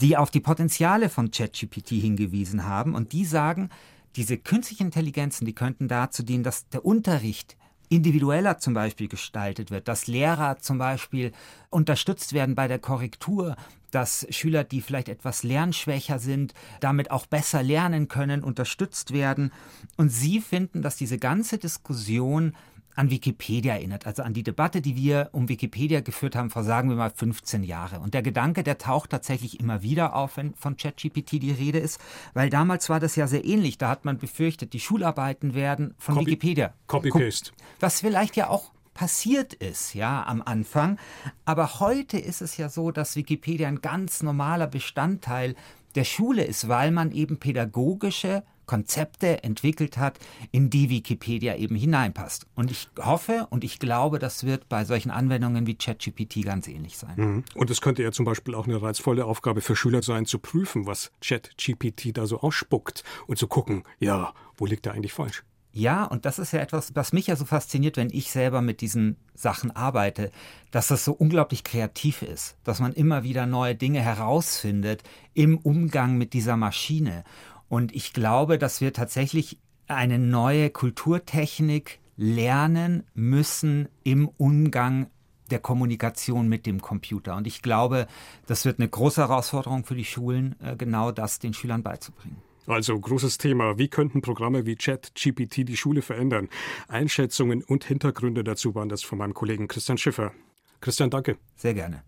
die 0.00 0.16
auf 0.16 0.30
die 0.30 0.40
Potenziale 0.40 1.08
von 1.08 1.30
ChatGPT 1.30 1.90
hingewiesen 1.90 2.64
haben 2.64 2.94
und 2.94 3.12
die 3.12 3.24
sagen, 3.24 3.70
diese 4.16 4.38
künstlichen 4.38 4.86
Intelligenzen, 4.86 5.44
die 5.44 5.54
könnten 5.54 5.88
dazu 5.88 6.22
dienen, 6.22 6.44
dass 6.44 6.68
der 6.68 6.84
Unterricht 6.84 7.56
individueller 7.88 8.58
zum 8.58 8.74
Beispiel 8.74 9.08
gestaltet 9.08 9.70
wird, 9.70 9.88
dass 9.88 10.06
Lehrer 10.06 10.58
zum 10.58 10.78
Beispiel 10.78 11.32
unterstützt 11.70 12.32
werden 12.32 12.54
bei 12.54 12.66
der 12.66 12.78
Korrektur, 12.78 13.56
dass 13.90 14.26
Schüler, 14.30 14.64
die 14.64 14.80
vielleicht 14.80 15.08
etwas 15.08 15.42
lernschwächer 15.42 16.18
sind, 16.18 16.54
damit 16.80 17.10
auch 17.10 17.26
besser 17.26 17.62
lernen 17.62 18.08
können, 18.08 18.42
unterstützt 18.42 19.12
werden. 19.12 19.52
Und 19.96 20.10
sie 20.10 20.40
finden, 20.40 20.82
dass 20.82 20.96
diese 20.96 21.18
ganze 21.18 21.58
Diskussion 21.58 22.54
an 22.96 23.10
Wikipedia 23.10 23.74
erinnert, 23.74 24.06
also 24.06 24.22
an 24.22 24.32
die 24.32 24.42
Debatte, 24.42 24.80
die 24.80 24.96
wir 24.96 25.28
um 25.32 25.48
Wikipedia 25.48 26.00
geführt 26.00 26.34
haben 26.34 26.50
vor, 26.50 26.64
sagen 26.64 26.88
wir 26.88 26.96
mal, 26.96 27.10
15 27.10 27.62
Jahre. 27.62 28.00
Und 28.00 28.14
der 28.14 28.22
Gedanke, 28.22 28.62
der 28.62 28.78
taucht 28.78 29.10
tatsächlich 29.10 29.60
immer 29.60 29.82
wieder 29.82 30.16
auf, 30.16 30.38
wenn 30.38 30.54
von 30.54 30.76
ChatGPT 30.76 31.32
die 31.32 31.52
Rede 31.52 31.78
ist, 31.78 32.00
weil 32.32 32.48
damals 32.48 32.88
war 32.88 32.98
das 32.98 33.14
ja 33.14 33.26
sehr 33.26 33.44
ähnlich. 33.44 33.76
Da 33.78 33.90
hat 33.90 34.06
man 34.06 34.18
befürchtet, 34.18 34.72
die 34.72 34.80
Schularbeiten 34.80 35.54
werden 35.54 35.94
von 35.98 36.14
Copy, 36.14 36.26
Wikipedia. 36.26 36.72
Copy-Paste. 36.86 37.52
Was 37.80 38.00
vielleicht 38.00 38.34
ja 38.34 38.48
auch 38.48 38.72
passiert 38.94 39.52
ist, 39.52 39.92
ja, 39.92 40.24
am 40.26 40.40
Anfang. 40.40 40.98
Aber 41.44 41.80
heute 41.80 42.18
ist 42.18 42.40
es 42.40 42.56
ja 42.56 42.70
so, 42.70 42.90
dass 42.90 43.14
Wikipedia 43.14 43.68
ein 43.68 43.82
ganz 43.82 44.22
normaler 44.22 44.66
Bestandteil 44.66 45.54
der 45.96 46.04
Schule 46.04 46.44
ist, 46.44 46.68
weil 46.68 46.90
man 46.90 47.10
eben 47.10 47.38
pädagogische 47.38 48.44
Konzepte 48.66 49.42
entwickelt 49.44 49.96
hat, 49.96 50.18
in 50.50 50.70
die 50.70 50.90
Wikipedia 50.90 51.56
eben 51.56 51.76
hineinpasst. 51.76 52.46
Und 52.54 52.70
ich 52.70 52.88
hoffe 52.98 53.46
und 53.50 53.64
ich 53.64 53.78
glaube, 53.78 54.18
das 54.18 54.44
wird 54.44 54.68
bei 54.68 54.84
solchen 54.84 55.10
Anwendungen 55.10 55.66
wie 55.66 55.76
ChatGPT 55.76 56.44
ganz 56.44 56.68
ähnlich 56.68 56.98
sein. 56.98 57.14
Mhm. 57.16 57.44
Und 57.54 57.70
es 57.70 57.80
könnte 57.80 58.02
ja 58.02 58.12
zum 58.12 58.24
Beispiel 58.24 58.54
auch 58.54 58.66
eine 58.66 58.82
reizvolle 58.82 59.24
Aufgabe 59.24 59.60
für 59.60 59.76
Schüler 59.76 60.02
sein, 60.02 60.26
zu 60.26 60.38
prüfen, 60.38 60.86
was 60.86 61.12
ChatGPT 61.20 62.16
da 62.16 62.26
so 62.26 62.40
ausspuckt 62.40 63.04
und 63.26 63.38
zu 63.38 63.46
gucken, 63.46 63.84
ja, 64.00 64.34
wo 64.56 64.66
liegt 64.66 64.86
da 64.86 64.90
eigentlich 64.90 65.12
falsch? 65.12 65.44
Ja, 65.76 66.04
und 66.04 66.24
das 66.24 66.38
ist 66.38 66.54
ja 66.54 66.60
etwas, 66.60 66.96
was 66.96 67.12
mich 67.12 67.26
ja 67.26 67.36
so 67.36 67.44
fasziniert, 67.44 67.98
wenn 67.98 68.08
ich 68.08 68.30
selber 68.30 68.62
mit 68.62 68.80
diesen 68.80 69.18
Sachen 69.34 69.70
arbeite, 69.76 70.30
dass 70.70 70.86
das 70.86 71.04
so 71.04 71.12
unglaublich 71.12 71.64
kreativ 71.64 72.22
ist, 72.22 72.56
dass 72.64 72.80
man 72.80 72.94
immer 72.94 73.24
wieder 73.24 73.44
neue 73.44 73.74
Dinge 73.74 74.00
herausfindet 74.00 75.02
im 75.34 75.58
Umgang 75.58 76.16
mit 76.16 76.32
dieser 76.32 76.56
Maschine. 76.56 77.24
Und 77.68 77.94
ich 77.94 78.14
glaube, 78.14 78.56
dass 78.56 78.80
wir 78.80 78.94
tatsächlich 78.94 79.58
eine 79.86 80.18
neue 80.18 80.70
Kulturtechnik 80.70 82.00
lernen 82.16 83.02
müssen 83.12 83.90
im 84.02 84.28
Umgang 84.28 85.10
der 85.50 85.58
Kommunikation 85.58 86.48
mit 86.48 86.64
dem 86.64 86.80
Computer. 86.80 87.36
Und 87.36 87.46
ich 87.46 87.60
glaube, 87.60 88.06
das 88.46 88.64
wird 88.64 88.78
eine 88.78 88.88
große 88.88 89.20
Herausforderung 89.20 89.84
für 89.84 89.94
die 89.94 90.06
Schulen, 90.06 90.56
äh, 90.62 90.74
genau 90.74 91.12
das 91.12 91.38
den 91.38 91.52
Schülern 91.52 91.82
beizubringen. 91.82 92.40
Also 92.66 92.98
großes 92.98 93.38
Thema. 93.38 93.78
Wie 93.78 93.88
könnten 93.88 94.22
Programme 94.22 94.66
wie 94.66 94.76
ChatGPT 94.76 95.68
die 95.68 95.76
Schule 95.76 96.02
verändern? 96.02 96.48
Einschätzungen 96.88 97.62
und 97.62 97.84
Hintergründe 97.84 98.44
dazu 98.44 98.74
waren 98.74 98.88
das 98.88 99.02
von 99.02 99.18
meinem 99.18 99.34
Kollegen 99.34 99.68
Christian 99.68 99.98
Schiffer. 99.98 100.32
Christian, 100.80 101.10
danke. 101.10 101.38
Sehr 101.54 101.74
gerne. 101.74 102.02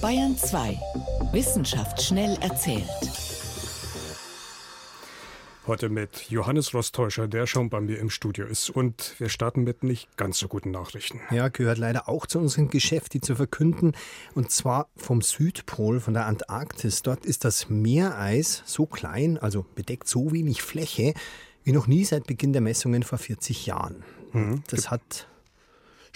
Bayern 0.00 0.36
2. 0.36 0.78
Wissenschaft 1.32 2.02
schnell 2.02 2.36
erzählt. 2.40 3.35
Heute 5.66 5.88
mit 5.88 6.30
Johannes 6.30 6.74
Rostäuscher, 6.74 7.26
der 7.26 7.48
schon 7.48 7.70
bei 7.70 7.80
mir 7.80 7.98
im 7.98 8.08
Studio 8.08 8.46
ist. 8.46 8.70
Und 8.70 9.16
wir 9.18 9.28
starten 9.28 9.64
mit 9.64 9.82
nicht 9.82 10.16
ganz 10.16 10.38
so 10.38 10.46
guten 10.46 10.70
Nachrichten. 10.70 11.20
Ja, 11.32 11.48
gehört 11.48 11.78
leider 11.78 12.08
auch 12.08 12.26
zu 12.26 12.38
unserem 12.38 12.70
Geschäft, 12.70 13.14
die 13.14 13.20
zu 13.20 13.34
verkünden. 13.34 13.96
Und 14.36 14.52
zwar 14.52 14.88
vom 14.96 15.22
Südpol, 15.22 15.98
von 15.98 16.14
der 16.14 16.26
Antarktis. 16.26 17.02
Dort 17.02 17.26
ist 17.26 17.44
das 17.44 17.68
Meereis 17.68 18.62
so 18.64 18.86
klein, 18.86 19.38
also 19.38 19.66
bedeckt 19.74 20.06
so 20.06 20.30
wenig 20.30 20.62
Fläche, 20.62 21.14
wie 21.64 21.72
noch 21.72 21.88
nie 21.88 22.04
seit 22.04 22.28
Beginn 22.28 22.52
der 22.52 22.62
Messungen 22.62 23.02
vor 23.02 23.18
40 23.18 23.66
Jahren. 23.66 24.04
Mhm. 24.32 24.62
Das 24.68 24.92
hat 24.92 25.26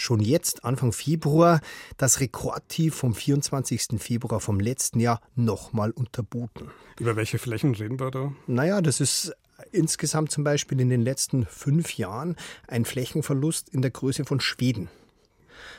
schon 0.01 0.21
jetzt, 0.21 0.65
Anfang 0.65 0.93
Februar, 0.93 1.61
das 1.97 2.21
Rekordtief 2.21 2.95
vom 2.95 3.15
24. 3.15 4.01
Februar 4.01 4.41
vom 4.41 4.61
letzten 4.61 5.01
Jahr 5.01 5.21
nochmal 5.35 5.91
unterboten. 5.91 6.71
Über 6.99 7.17
welche 7.17 7.39
Flächen 7.39 7.75
reden 7.75 8.01
wir 8.01 8.11
da? 8.11 8.33
Naja, 8.47 8.81
das 8.81 9.01
ist 9.01 9.35
insgesamt 9.73 10.31
zum 10.31 10.45
Beispiel 10.45 10.81
in 10.81 10.89
den 10.89 11.03
letzten 11.03 11.47
fünf 11.47 11.97
Jahren 11.97 12.37
ein 12.67 12.85
Flächenverlust 12.85 13.69
in 13.69 13.83
der 13.83 13.91
Größe 13.91 14.25
von 14.25 14.41
Schweden. 14.41 14.89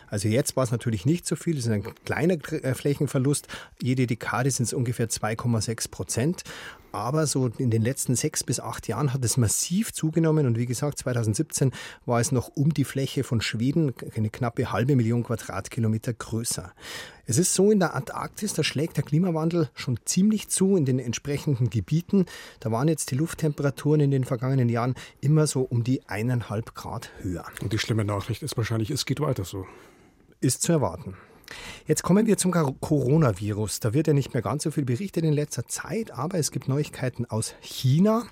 Also 0.07 0.27
jetzt 0.27 0.55
war 0.55 0.63
es 0.63 0.71
natürlich 0.71 1.05
nicht 1.05 1.25
so 1.25 1.35
viel, 1.35 1.57
es 1.57 1.65
ist 1.65 1.71
ein 1.71 1.83
kleiner 2.05 2.33
äh, 2.51 2.73
Flächenverlust. 2.73 3.47
Jede 3.81 4.07
Dekade 4.07 4.51
sind 4.51 4.65
es 4.65 4.73
ungefähr 4.73 5.09
2,6 5.09 5.89
Prozent. 5.89 6.43
Aber 6.91 7.27
so 7.27 7.47
in 7.57 7.69
den 7.69 7.81
letzten 7.81 8.15
sechs 8.15 8.43
bis 8.43 8.59
acht 8.59 8.87
Jahren 8.87 9.13
hat 9.13 9.23
es 9.23 9.37
massiv 9.37 9.93
zugenommen. 9.93 10.45
Und 10.45 10.57
wie 10.57 10.65
gesagt, 10.65 10.99
2017 10.99 11.71
war 12.05 12.19
es 12.19 12.31
noch 12.31 12.49
um 12.55 12.73
die 12.73 12.83
Fläche 12.83 13.23
von 13.23 13.41
Schweden, 13.41 13.93
eine 14.15 14.29
knappe 14.29 14.71
halbe 14.71 14.95
Million 14.95 15.23
Quadratkilometer 15.23 16.13
größer. 16.13 16.73
Es 17.25 17.37
ist 17.37 17.53
so 17.53 17.71
in 17.71 17.79
der 17.79 17.95
Antarktis, 17.95 18.53
da 18.53 18.63
schlägt 18.63 18.97
der 18.97 19.03
Klimawandel 19.03 19.69
schon 19.73 19.99
ziemlich 20.05 20.49
zu 20.49 20.75
in 20.75 20.85
den 20.85 20.99
entsprechenden 20.99 21.69
Gebieten. 21.69 22.25
Da 22.59 22.71
waren 22.71 22.87
jetzt 22.87 23.11
die 23.11 23.15
Lufttemperaturen 23.15 24.01
in 24.01 24.11
den 24.11 24.25
vergangenen 24.25 24.69
Jahren 24.69 24.95
immer 25.21 25.47
so 25.47 25.61
um 25.61 25.83
die 25.83 26.05
eineinhalb 26.07 26.75
Grad 26.75 27.11
höher. 27.21 27.45
Und 27.61 27.71
die 27.71 27.79
schlimme 27.79 28.03
Nachricht 28.03 28.43
ist 28.43 28.57
wahrscheinlich, 28.57 28.89
es 28.89 29.05
geht 29.05 29.21
weiter 29.21 29.45
so. 29.45 29.65
Ist 30.41 30.63
zu 30.63 30.71
erwarten. 30.71 31.15
Jetzt 31.87 32.03
kommen 32.03 32.27
wir 32.27 32.37
zum 32.37 32.51
Coronavirus. 32.51 33.79
Da 33.79 33.93
wird 33.93 34.07
ja 34.07 34.13
nicht 34.13 34.33
mehr 34.33 34.43
ganz 34.43 34.63
so 34.63 34.71
viel 34.71 34.85
berichtet 34.85 35.23
in 35.23 35.33
letzter 35.33 35.67
Zeit, 35.67 36.11
aber 36.11 36.37
es 36.37 36.51
gibt 36.51 36.67
Neuigkeiten 36.67 37.25
aus 37.25 37.55
China. 37.61 38.23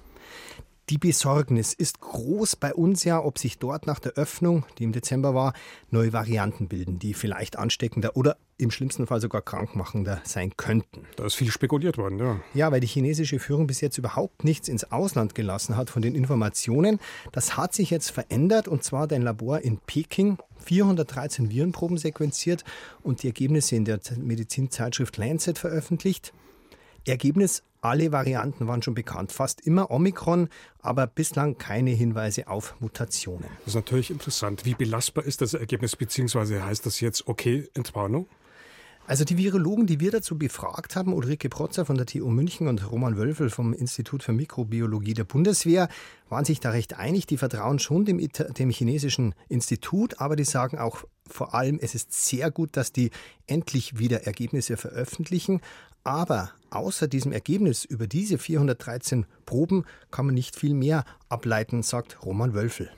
Die 0.90 0.98
Besorgnis 0.98 1.74
ist 1.74 2.02
groß 2.02 2.56
bei 2.56 2.74
uns 2.74 3.04
ja, 3.04 3.24
ob 3.24 3.38
sich 3.38 3.60
dort 3.60 3.86
nach 3.86 4.00
der 4.00 4.14
Öffnung, 4.14 4.66
die 4.80 4.86
im 4.86 4.92
Dezember 4.92 5.36
war, 5.36 5.54
neue 5.92 6.14
Varianten 6.14 6.68
bilden, 6.68 6.98
die 6.98 7.14
vielleicht 7.14 7.60
ansteckender 7.60 8.18
oder 8.18 8.38
im 8.58 8.72
schlimmsten 8.72 9.06
Fall 9.06 9.22
sogar 9.22 9.44
krankmachender 9.44 10.20
sein 10.24 10.58
könnten. 10.58 11.06
Da 11.16 11.28
ist 11.28 11.36
viel 11.36 11.52
spekuliert 11.52 12.00
worden, 12.00 12.18
ja. 12.18 12.40
Ja, 12.56 12.72
weil 12.72 12.80
die 12.80 12.88
chinesische 12.88 13.38
Führung 13.38 13.68
bis 13.68 13.82
jetzt 13.82 14.00
überhaupt 14.00 14.44
nichts 14.44 14.68
ins 14.68 14.92
Ausland 14.92 15.36
gelassen 15.36 15.78
hat 15.78 15.92
von 15.92 16.02
den 16.02 16.16
Informationen. 16.16 17.00
Das 17.32 17.56
hat 17.56 17.76
sich 17.76 17.92
jetzt 17.92 18.10
verändert 18.10 18.68
und 18.68 18.84
zwar 18.84 19.02
hat 19.02 19.14
ein 19.14 19.22
Labor 19.22 19.60
in 19.60 19.78
Peking 19.78 20.40
413 20.58 21.52
Virenproben 21.52 21.98
sequenziert 21.98 22.64
und 23.04 23.22
die 23.22 23.28
Ergebnisse 23.28 23.76
in 23.76 23.86
der 23.86 24.00
Medizinzeitschrift 24.18 25.18
Lancet 25.18 25.60
veröffentlicht. 25.60 26.34
Ergebnis, 27.06 27.64
alle 27.82 28.12
Varianten 28.12 28.68
waren 28.68 28.82
schon 28.82 28.94
bekannt, 28.94 29.32
fast 29.32 29.62
immer 29.66 29.90
Omikron, 29.90 30.50
aber 30.82 31.08
bislang 31.08 31.58
keine 31.58 31.92
Hinweise 31.92 32.48
auf 32.48 32.76
Mutationen. 32.80 33.50
Das 33.60 33.70
ist 33.70 33.76
natürlich 33.76 34.12
interessant. 34.12 34.66
Wie 34.66 34.74
belastbar 34.74 35.24
ist 35.24 35.42
das 35.42 35.54
Ergebnis, 35.54 35.96
beziehungsweise 35.96 36.64
heißt 36.64 36.86
das 36.86 37.00
jetzt 37.00 37.28
okay, 37.28 37.70
Entwarnung? 37.74 38.28
Also 39.10 39.24
die 39.24 39.38
Virologen, 39.38 39.88
die 39.88 40.00
wir 40.00 40.12
dazu 40.12 40.38
befragt 40.38 40.96
haben, 40.96 41.14
Ulrike 41.14 41.50
Protzer 41.50 41.84
von 41.84 41.98
der 41.98 42.06
TU 42.06 42.30
München 42.30 42.68
und 42.68 42.92
Roman 42.92 43.18
Wölfel 43.18 43.50
vom 43.50 43.74
Institut 43.74 44.22
für 44.22 44.34
Mikrobiologie 44.34 45.16
der 45.16 45.24
Bundeswehr, 45.24 45.90
waren 46.30 46.46
sich 46.46 46.60
da 46.60 46.70
recht 46.70 46.96
einig. 46.96 47.26
Die 47.26 47.38
vertrauen 47.38 47.80
schon 47.80 48.06
dem, 48.06 48.20
dem 48.20 48.70
chinesischen 48.70 49.34
Institut, 49.48 50.22
aber 50.22 50.36
die 50.36 50.44
sagen 50.44 50.78
auch 50.78 51.06
vor 51.28 51.56
allem, 51.56 51.80
es 51.82 51.96
ist 51.96 52.14
sehr 52.14 52.52
gut, 52.52 52.78
dass 52.78 52.92
die 52.92 53.10
endlich 53.48 53.98
wieder 53.98 54.28
Ergebnisse 54.28 54.78
veröffentlichen. 54.78 55.62
Aber 56.04 56.52
außer 56.70 57.08
diesem 57.08 57.32
Ergebnis 57.32 57.86
über 57.86 58.08
diese 58.08 58.38
413 58.38 59.26
Proben 59.46 59.86
kann 60.12 60.26
man 60.26 60.36
nicht 60.36 60.56
viel 60.56 60.74
mehr 60.74 61.04
ableiten, 61.30 61.84
sagt 61.84 62.26
Roman 62.26 62.54
Wölfel. 62.54 62.90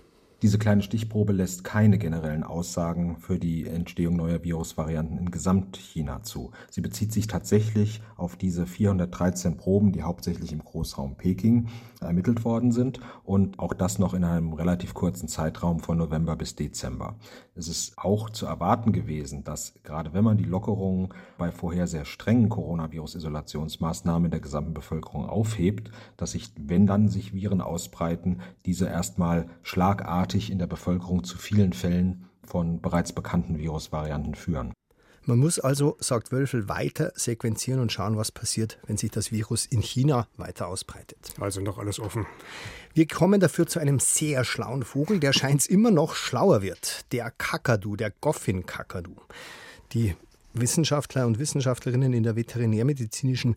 Diese 0.42 0.58
kleine 0.58 0.82
Stichprobe 0.82 1.34
lässt 1.34 1.64
keine 1.64 2.00
generellen 2.00 2.44
Aussagen 2.44 3.18
für 3.18 3.38
die 3.38 3.68
Entstehung 3.68 4.16
neuer 4.16 4.44
Virusvarianten 4.44 5.20
in 5.20 5.30
Gesamtchina 5.30 6.24
zu. 6.24 6.50
Sie 6.72 6.82
bezieht 6.82 7.14
sich 7.14 7.28
tatsächlich 7.28 8.02
auf 8.18 8.38
diese 8.38 8.66
413 8.66 9.58
Proben, 9.58 9.92
die 9.92 10.02
hauptsächlich 10.02 10.52
im 10.52 10.64
Großraum 10.64 11.16
Peking 11.16 11.68
ermittelt 12.00 12.44
worden 12.44 12.72
sind 12.72 13.00
und 13.24 13.60
auch 13.60 13.76
das 13.76 14.00
noch 14.00 14.16
in 14.16 14.24
einem 14.24 14.54
relativ 14.54 14.96
kurzen 14.96 15.28
Zeitraum 15.28 15.80
von 15.80 16.00
November 16.00 16.36
bis 16.36 16.56
Dezember. 16.56 17.18
Es 17.54 17.68
ist 17.68 17.98
auch 17.98 18.30
zu 18.30 18.46
erwarten 18.46 18.94
gewesen, 18.94 19.44
dass 19.44 19.74
gerade 19.84 20.14
wenn 20.14 20.24
man 20.24 20.38
die 20.38 20.46
Lockerungen 20.46 21.10
bei 21.38 21.52
vorher 21.52 21.86
sehr 21.86 22.06
strengen 22.06 22.48
Coronavirus-Isolationsmaßnahmen 22.48 24.32
der 24.32 24.40
gesamten 24.40 24.74
Bevölkerung 24.74 25.28
aufhebt, 25.28 25.92
dass 26.16 26.32
sich, 26.32 26.54
wenn 26.58 26.88
dann 26.88 27.10
sich 27.10 27.34
Viren 27.34 27.60
ausbreiten, 27.60 28.40
diese 28.66 28.88
erstmal 28.88 29.50
schlagartig 29.64 30.50
in 30.50 30.60
der 30.60 30.68
Bevölkerung 30.68 31.26
zu 31.26 31.38
vielen 31.38 31.74
Fällen 31.74 32.30
von 32.44 32.82
bereits 32.82 33.12
bekannten 33.12 33.58
Virusvarianten 33.58 34.36
führen. 34.36 34.74
Man 35.26 35.38
muss 35.38 35.60
also, 35.60 35.98
sagt 36.00 36.32
Wölfel, 36.32 36.68
weiter 36.68 37.12
sequenzieren 37.16 37.80
und 37.80 37.92
schauen, 37.92 38.18
was 38.18 38.32
passiert, 38.32 38.80
wenn 38.88 38.98
sich 38.98 39.12
das 39.12 39.32
Virus 39.32 39.68
in 39.68 39.82
China 39.82 40.28
weiter 40.38 40.68
ausbreitet. 40.68 41.34
Also 41.40 41.62
noch 41.62 41.78
alles 41.78 42.00
offen. 42.00 42.26
Wir 42.94 43.08
kommen 43.08 43.40
dafür 43.40 43.68
zu 43.68 43.80
einem 43.80 44.00
sehr 44.00 44.44
schlauen 44.44 44.84
Vogel, 44.84 45.20
der 45.20 45.32
scheint 45.34 45.68
immer 45.68 45.92
noch 45.92 46.16
schlauer 46.16 46.64
wird. 46.64 47.06
Der 47.12 47.30
Kakadu, 47.30 47.96
der 47.96 48.12
Goffin-Kakadu. 48.20 49.16
Die 49.94 50.16
Wissenschaftler 50.54 51.28
und 51.28 51.38
Wissenschaftlerinnen 51.38 52.14
in 52.14 52.24
der 52.24 52.36
Veterinärmedizinischen 52.36 53.56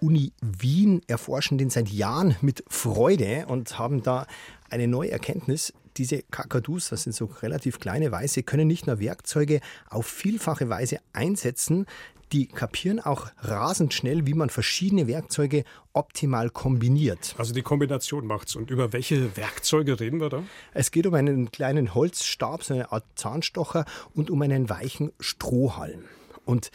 Uni 0.00 0.32
Wien 0.42 1.00
erforschen 1.06 1.56
den 1.56 1.70
seit 1.70 1.88
Jahren 1.88 2.36
mit 2.42 2.62
Freude 2.68 3.46
und 3.48 3.78
haben 3.78 4.02
da 4.02 4.26
eine 4.68 4.86
neue 4.86 5.10
Erkenntnis. 5.10 5.72
Diese 5.96 6.22
Kakadus, 6.22 6.90
das 6.90 7.02
sind 7.04 7.14
so 7.14 7.26
relativ 7.42 7.80
kleine 7.80 8.12
Weiße, 8.12 8.42
können 8.42 8.68
nicht 8.68 8.86
nur 8.86 9.00
Werkzeuge 9.00 9.60
auf 9.88 10.06
vielfache 10.06 10.68
Weise 10.68 10.98
einsetzen, 11.12 11.86
die 12.32 12.46
kapieren 12.46 13.00
auch 13.00 13.28
rasend 13.38 13.94
schnell, 13.94 14.26
wie 14.26 14.34
man 14.34 14.50
verschiedene 14.50 15.06
Werkzeuge 15.06 15.64
optimal 15.92 16.50
kombiniert. 16.50 17.34
Also 17.38 17.54
die 17.54 17.62
Kombination 17.62 18.26
macht's. 18.26 18.56
Und 18.56 18.70
über 18.70 18.92
welche 18.92 19.36
Werkzeuge 19.36 20.00
reden 20.00 20.20
wir 20.20 20.28
da? 20.28 20.42
Es 20.74 20.90
geht 20.90 21.06
um 21.06 21.14
einen 21.14 21.52
kleinen 21.52 21.94
Holzstab, 21.94 22.64
so 22.64 22.74
eine 22.74 22.90
Art 22.92 23.04
Zahnstocher 23.14 23.84
und 24.14 24.30
um 24.30 24.42
einen 24.42 24.68
weichen 24.68 25.12
Strohhalm. 25.20 26.04
Und 26.44 26.70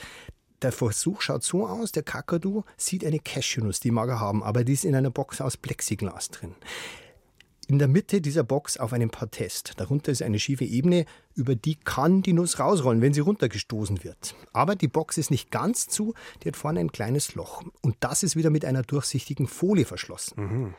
der 0.61 0.71
Versuch 0.71 1.21
schaut 1.21 1.43
so 1.43 1.67
aus, 1.67 1.91
der 1.91 2.03
Kakadu 2.03 2.63
sieht 2.77 3.03
eine 3.03 3.19
Cashewnuss, 3.19 3.79
die 3.79 3.91
mag 3.91 4.09
er 4.09 4.19
haben, 4.19 4.43
aber 4.43 4.63
die 4.63 4.73
ist 4.73 4.85
in 4.85 4.95
einer 4.95 5.09
Box 5.09 5.41
aus 5.41 5.57
Plexiglas 5.57 6.29
drin. 6.29 6.55
In 7.71 7.79
der 7.79 7.87
Mitte 7.87 8.19
dieser 8.19 8.43
Box 8.43 8.75
auf 8.75 8.91
einem 8.91 9.11
Partest. 9.11 9.75
Darunter 9.77 10.11
ist 10.11 10.21
eine 10.21 10.39
schiefe 10.39 10.65
Ebene, 10.65 11.05
über 11.35 11.55
die 11.55 11.75
kann 11.75 12.21
die 12.21 12.33
Nuss 12.33 12.59
rausrollen, 12.59 13.01
wenn 13.01 13.13
sie 13.13 13.21
runtergestoßen 13.21 14.03
wird. 14.03 14.35
Aber 14.51 14.75
die 14.75 14.89
Box 14.89 15.17
ist 15.17 15.31
nicht 15.31 15.51
ganz 15.51 15.87
zu, 15.87 16.13
die 16.43 16.49
hat 16.49 16.57
vorne 16.57 16.81
ein 16.81 16.91
kleines 16.91 17.33
Loch. 17.33 17.63
Und 17.81 17.95
das 18.01 18.23
ist 18.23 18.35
wieder 18.35 18.49
mit 18.49 18.65
einer 18.65 18.81
durchsichtigen 18.81 19.47
Folie 19.47 19.85
verschlossen. 19.85 20.33
Mhm. 20.35 20.73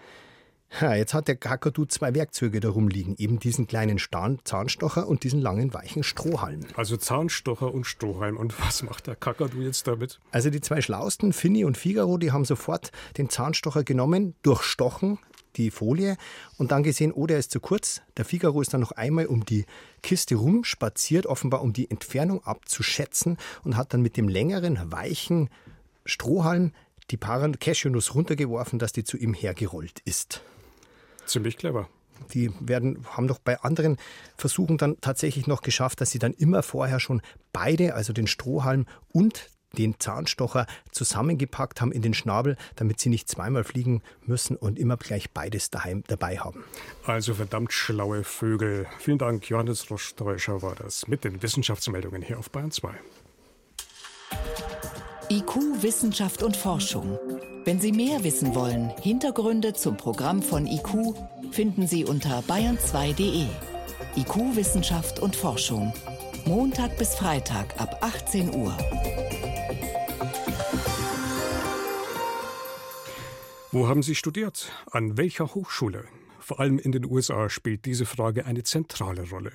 Ja, 0.83 0.95
jetzt 0.95 1.15
hat 1.15 1.29
der 1.29 1.37
Kakadu 1.37 1.87
zwei 1.87 2.15
Werkzeuge 2.15 2.61
darum 2.61 2.89
liegen, 2.89 3.15
eben 3.17 3.39
diesen 3.39 3.67
kleinen 3.67 3.99
Zahnstocher 3.99 5.09
und 5.09 5.25
diesen 5.25 5.41
langen 5.41 5.73
weichen 5.73 6.03
Strohhalm. 6.03 6.61
Also 6.77 6.99
Zahnstocher 6.99 7.73
und 7.73 7.87
Strohhalm. 7.87 8.37
Und 8.37 8.61
was 8.61 8.83
macht 8.83 9.07
der 9.07 9.17
Kakadu 9.17 9.63
jetzt 9.63 9.87
damit? 9.87 10.21
Also 10.31 10.51
die 10.51 10.61
zwei 10.61 10.83
Schlausten, 10.83 11.33
Finny 11.33 11.65
und 11.65 11.79
Figaro, 11.79 12.19
die 12.19 12.33
haben 12.33 12.45
sofort 12.45 12.93
den 13.17 13.31
Zahnstocher 13.31 13.83
genommen, 13.83 14.35
durchstochen, 14.43 15.19
die 15.57 15.71
Folie 15.71 16.17
und 16.59 16.73
dann 16.73 16.83
gesehen, 16.83 17.13
oh, 17.13 17.27
der 17.27 17.39
ist 17.39 17.51
zu 17.51 17.61
kurz. 17.61 18.03
Der 18.17 18.25
Figaro 18.25 18.61
ist 18.61 18.73
dann 18.73 18.81
noch 18.81 18.93
einmal 18.93 19.27
um 19.27 19.45
die 19.45 19.67
Kiste 20.03 20.35
rum 20.35 20.65
spaziert, 20.65 21.27
offenbar 21.27 21.63
um 21.63 21.73
die 21.73 21.91
Entfernung 21.91 22.45
abzuschätzen 22.45 23.37
und 23.65 23.77
hat 23.77 23.93
dann 23.93 24.03
mit 24.03 24.17
dem 24.17 24.29
längeren, 24.29 24.91
weichen 24.91 25.51
Strohhalm 26.05 26.73
die 27.11 27.19
Cashewnuss 27.19 28.15
runtergeworfen, 28.15 28.79
dass 28.79 28.93
die 28.93 29.05
zu 29.05 29.17
ihm 29.17 29.35
hergerollt 29.35 30.01
ist. 30.05 30.43
Ziemlich 31.27 31.57
clever. 31.57 31.89
die 32.33 32.51
werden, 32.61 33.05
haben 33.11 33.29
doch 33.29 33.39
bei 33.39 33.61
anderen 33.61 33.97
Versuchen 34.37 34.79
dann 34.79 35.01
tatsächlich 35.01 35.47
noch 35.47 35.63
geschafft, 35.63 36.01
dass 36.01 36.11
sie 36.11 36.19
dann 36.19 36.33
immer 36.33 36.63
vorher 36.63 37.01
schon 37.01 37.21
beide, 37.53 37.95
also 37.95 38.13
den 38.13 38.27
Strohhalm 38.27 38.87
und 39.09 39.51
den 39.79 39.99
Zahnstocher 39.99 40.67
zusammengepackt 40.91 41.81
haben 41.81 41.93
in 41.93 42.03
den 42.03 42.15
Schnabel, 42.15 42.57
damit 42.77 43.01
sie 43.01 43.09
nicht 43.09 43.29
zweimal 43.29 43.65
fliegen 43.65 44.03
müssen 44.27 44.57
und 44.57 44.79
immer 44.79 44.97
gleich 44.97 45.31
beides 45.31 45.71
daheim 45.71 46.05
dabei 46.07 46.39
haben. 46.39 46.65
Also 47.05 47.35
verdammt 47.35 47.73
schlaue 47.73 48.25
Vögel. 48.25 48.87
Vielen 48.99 49.19
Dank, 49.19 49.49
Johannes 49.49 49.91
Rostäuscher 49.91 50.63
war 50.63 50.75
das 50.75 51.09
mit 51.09 51.25
den 51.25 51.43
Wissenschaftsmeldungen 51.43 52.23
hier 52.23 52.39
auf 52.39 52.51
Bayern 52.51 52.71
2. 52.71 52.95
IQ, 55.31 55.83
Wissenschaft 55.83 56.43
und 56.43 56.57
Forschung. 56.57 57.19
Wenn 57.65 57.81
Sie 57.81 57.93
mehr 57.93 58.25
wissen 58.25 58.55
wollen, 58.55 58.91
Hintergründe 59.01 59.73
zum 59.73 59.97
Programm 59.97 60.43
von 60.43 60.67
IQ 60.67 61.15
finden 61.53 61.87
Sie 61.87 62.05
unter 62.05 62.41
bayern2.de. 62.41 63.47
IQ, 64.17 64.57
Wissenschaft 64.57 65.21
und 65.21 65.37
Forschung. 65.37 65.93
Montag 66.45 66.99
bis 66.99 67.15
Freitag 67.15 67.81
ab 67.81 67.99
18 68.01 68.55
Uhr. 68.55 68.77
Wo 73.75 73.89
haben 73.89 74.03
Sie 74.03 74.15
studiert? 74.15 74.71
An 74.91 75.17
welcher 75.17 75.55
Hochschule? 75.55 76.05
Vor 76.41 76.61
allem 76.61 76.79
in 76.79 76.93
den 76.93 77.07
USA 77.07 77.49
spielt 77.49 77.87
diese 77.87 78.05
Frage 78.05 78.45
eine 78.45 78.65
zentrale 78.65 79.27
Rolle. 79.31 79.51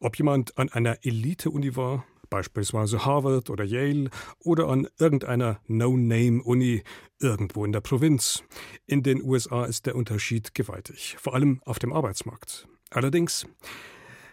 Ob 0.00 0.18
jemand 0.18 0.58
an 0.58 0.68
einer 0.68 0.98
Elite-Uni 1.02 1.74
war, 1.74 2.04
beispielsweise 2.28 3.06
Harvard 3.06 3.48
oder 3.48 3.64
Yale 3.64 4.10
oder 4.38 4.68
an 4.68 4.86
irgendeiner 4.98 5.60
No-Name-Uni 5.66 6.82
irgendwo 7.20 7.64
in 7.64 7.72
der 7.72 7.80
Provinz. 7.80 8.44
In 8.84 9.02
den 9.02 9.22
USA 9.22 9.64
ist 9.64 9.86
der 9.86 9.96
Unterschied 9.96 10.52
gewaltig, 10.52 11.16
vor 11.18 11.32
allem 11.32 11.62
auf 11.64 11.78
dem 11.78 11.94
Arbeitsmarkt. 11.94 12.68
Allerdings, 12.90 13.46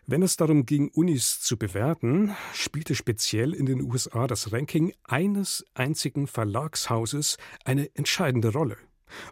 wenn 0.08 0.24
es 0.24 0.36
darum 0.36 0.66
ging, 0.66 0.90
Unis 0.90 1.40
zu 1.40 1.56
bewerten, 1.56 2.36
spielte 2.54 2.96
speziell 2.96 3.54
in 3.54 3.66
den 3.66 3.82
USA 3.82 4.28
das 4.28 4.52
Ranking 4.52 4.92
eines 5.06 5.66
einzigen 5.74 6.28
Verlagshauses 6.28 7.38
eine 7.64 7.96
entscheidende 7.96 8.52
Rolle. 8.52 8.76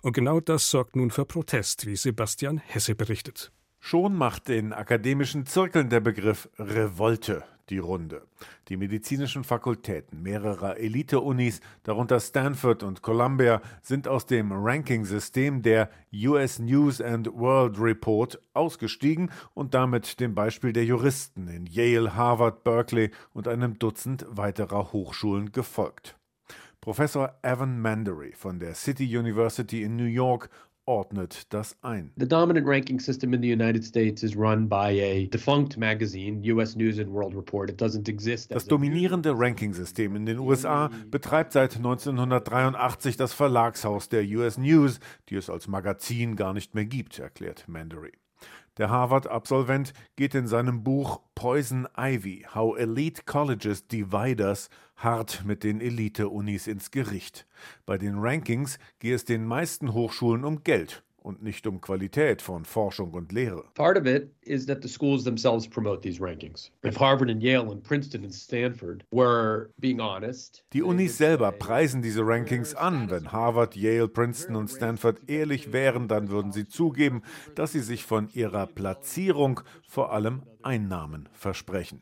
Und 0.01 0.13
genau 0.13 0.39
das 0.39 0.69
sorgt 0.69 0.95
nun 0.95 1.11
für 1.11 1.25
Protest, 1.25 1.85
wie 1.85 1.95
Sebastian 1.95 2.57
Hesse 2.57 2.95
berichtet. 2.95 3.51
Schon 3.79 4.15
macht 4.15 4.49
in 4.49 4.73
akademischen 4.73 5.45
Zirkeln 5.45 5.89
der 5.89 6.01
Begriff 6.01 6.49
Revolte 6.57 7.43
die 7.69 7.77
Runde. 7.77 8.23
Die 8.67 8.77
medizinischen 8.77 9.43
Fakultäten 9.43 10.21
mehrerer 10.21 10.77
Elite-Unis, 10.77 11.61
darunter 11.83 12.19
Stanford 12.19 12.83
und 12.83 13.01
Columbia, 13.01 13.61
sind 13.81 14.07
aus 14.07 14.25
dem 14.25 14.51
Ranking-System 14.51 15.61
der 15.61 15.89
US 16.13 16.59
News 16.59 17.01
and 17.01 17.27
World 17.33 17.79
Report 17.79 18.39
ausgestiegen 18.53 19.31
und 19.53 19.73
damit 19.73 20.19
dem 20.19 20.35
Beispiel 20.35 20.73
der 20.73 20.85
Juristen 20.85 21.47
in 21.47 21.65
Yale, 21.65 22.15
Harvard, 22.15 22.63
Berkeley 22.63 23.11
und 23.33 23.47
einem 23.47 23.79
Dutzend 23.79 24.25
weiterer 24.29 24.91
Hochschulen 24.91 25.51
gefolgt. 25.51 26.18
Professor 26.81 27.37
Evan 27.43 27.81
Mandery 27.81 28.33
von 28.33 28.59
der 28.59 28.73
City 28.73 29.17
University 29.17 29.83
in 29.83 29.97
New 29.97 30.05
York 30.05 30.49
ordnet 30.89 31.53
das 31.53 31.77
ein. 31.83 32.11
The 32.17 32.27
dominant 32.27 32.65
ranking 32.65 32.99
system 32.99 33.33
in 33.33 33.41
the 33.43 33.51
United 33.51 33.83
States 33.83 34.23
is 34.23 34.35
run 34.35 34.67
by 34.67 34.89
a 35.01 35.27
defunct 35.27 35.77
magazine, 35.77 36.41
US 36.51 36.75
News 36.75 36.97
and 36.97 37.11
World 37.11 37.35
Report. 37.35 37.69
It 37.69 37.79
doesn't 37.79 38.09
exist. 38.09 38.51
Das 38.51 38.65
dominierende 38.65 39.33
Ranking-System 39.37 40.15
in 40.15 40.25
den 40.25 40.39
USA 40.39 40.89
betreibt 41.11 41.53
seit 41.53 41.75
1983 41.75 43.17
das 43.17 43.33
Verlagshaus 43.33 44.09
der 44.09 44.23
US 44.23 44.57
News, 44.57 44.99
die 45.29 45.35
es 45.35 45.49
als 45.49 45.67
Magazin 45.67 46.35
gar 46.35 46.53
nicht 46.53 46.73
mehr 46.73 46.85
gibt, 46.85 47.19
erklärt 47.19 47.65
Mandery. 47.67 48.13
Der 48.77 48.89
Harvard-Absolvent 48.89 49.93
geht 50.15 50.35
in 50.35 50.47
seinem 50.47 50.83
Buch 50.83 51.21
Poison 51.35 51.87
Ivy: 51.97 52.45
How 52.53 52.77
Elite 52.77 53.23
Colleges 53.25 53.87
Divide 53.87 54.45
Us 54.45 54.69
hart 54.95 55.43
mit 55.45 55.63
den 55.63 55.81
Elite-Unis 55.81 56.67
ins 56.67 56.91
Gericht. 56.91 57.45
Bei 57.85 57.97
den 57.97 58.19
Rankings 58.19 58.79
gehe 58.99 59.15
es 59.15 59.25
den 59.25 59.45
meisten 59.45 59.93
Hochschulen 59.93 60.45
um 60.45 60.63
Geld 60.63 61.03
und 61.21 61.43
nicht 61.43 61.67
um 61.67 61.81
Qualität 61.81 62.41
von 62.41 62.65
Forschung 62.65 63.13
und 63.13 63.31
Lehre. 63.31 63.63
Part 63.75 63.97
of 63.97 64.05
it 64.05 64.31
is 64.41 64.65
that 64.65 64.81
the 64.81 64.89
schools 64.89 65.23
themselves 65.23 65.67
promote 65.67 66.01
these 66.01 66.21
rankings. 66.21 66.71
If 66.83 66.99
Harvard 66.99 67.29
and 67.29 67.41
Yale 67.41 67.71
and 67.71 67.83
Princeton 67.83 68.23
and 68.23 68.33
Stanford 68.33 69.03
were 69.11 69.69
being 69.77 69.99
honest, 69.99 70.63
die 70.73 70.81
Unis 70.81 71.17
selber 71.17 71.51
preisen 71.51 72.01
diese 72.01 72.21
Rankings 72.25 72.75
an. 72.75 73.09
Wenn 73.09 73.31
Harvard, 73.31 73.75
Yale, 73.75 74.07
Princeton 74.07 74.55
und 74.55 74.69
Stanford 74.69 75.19
ehrlich 75.27 75.73
wären, 75.73 76.07
dann 76.07 76.29
würden 76.29 76.51
sie 76.51 76.67
zugeben, 76.67 77.21
dass 77.55 77.71
sie 77.71 77.81
sich 77.81 78.03
von 78.05 78.29
ihrer 78.33 78.67
Platzierung 78.67 79.61
vor 79.87 80.11
allem 80.13 80.43
Einnahmen 80.61 81.29
versprechen 81.33 82.01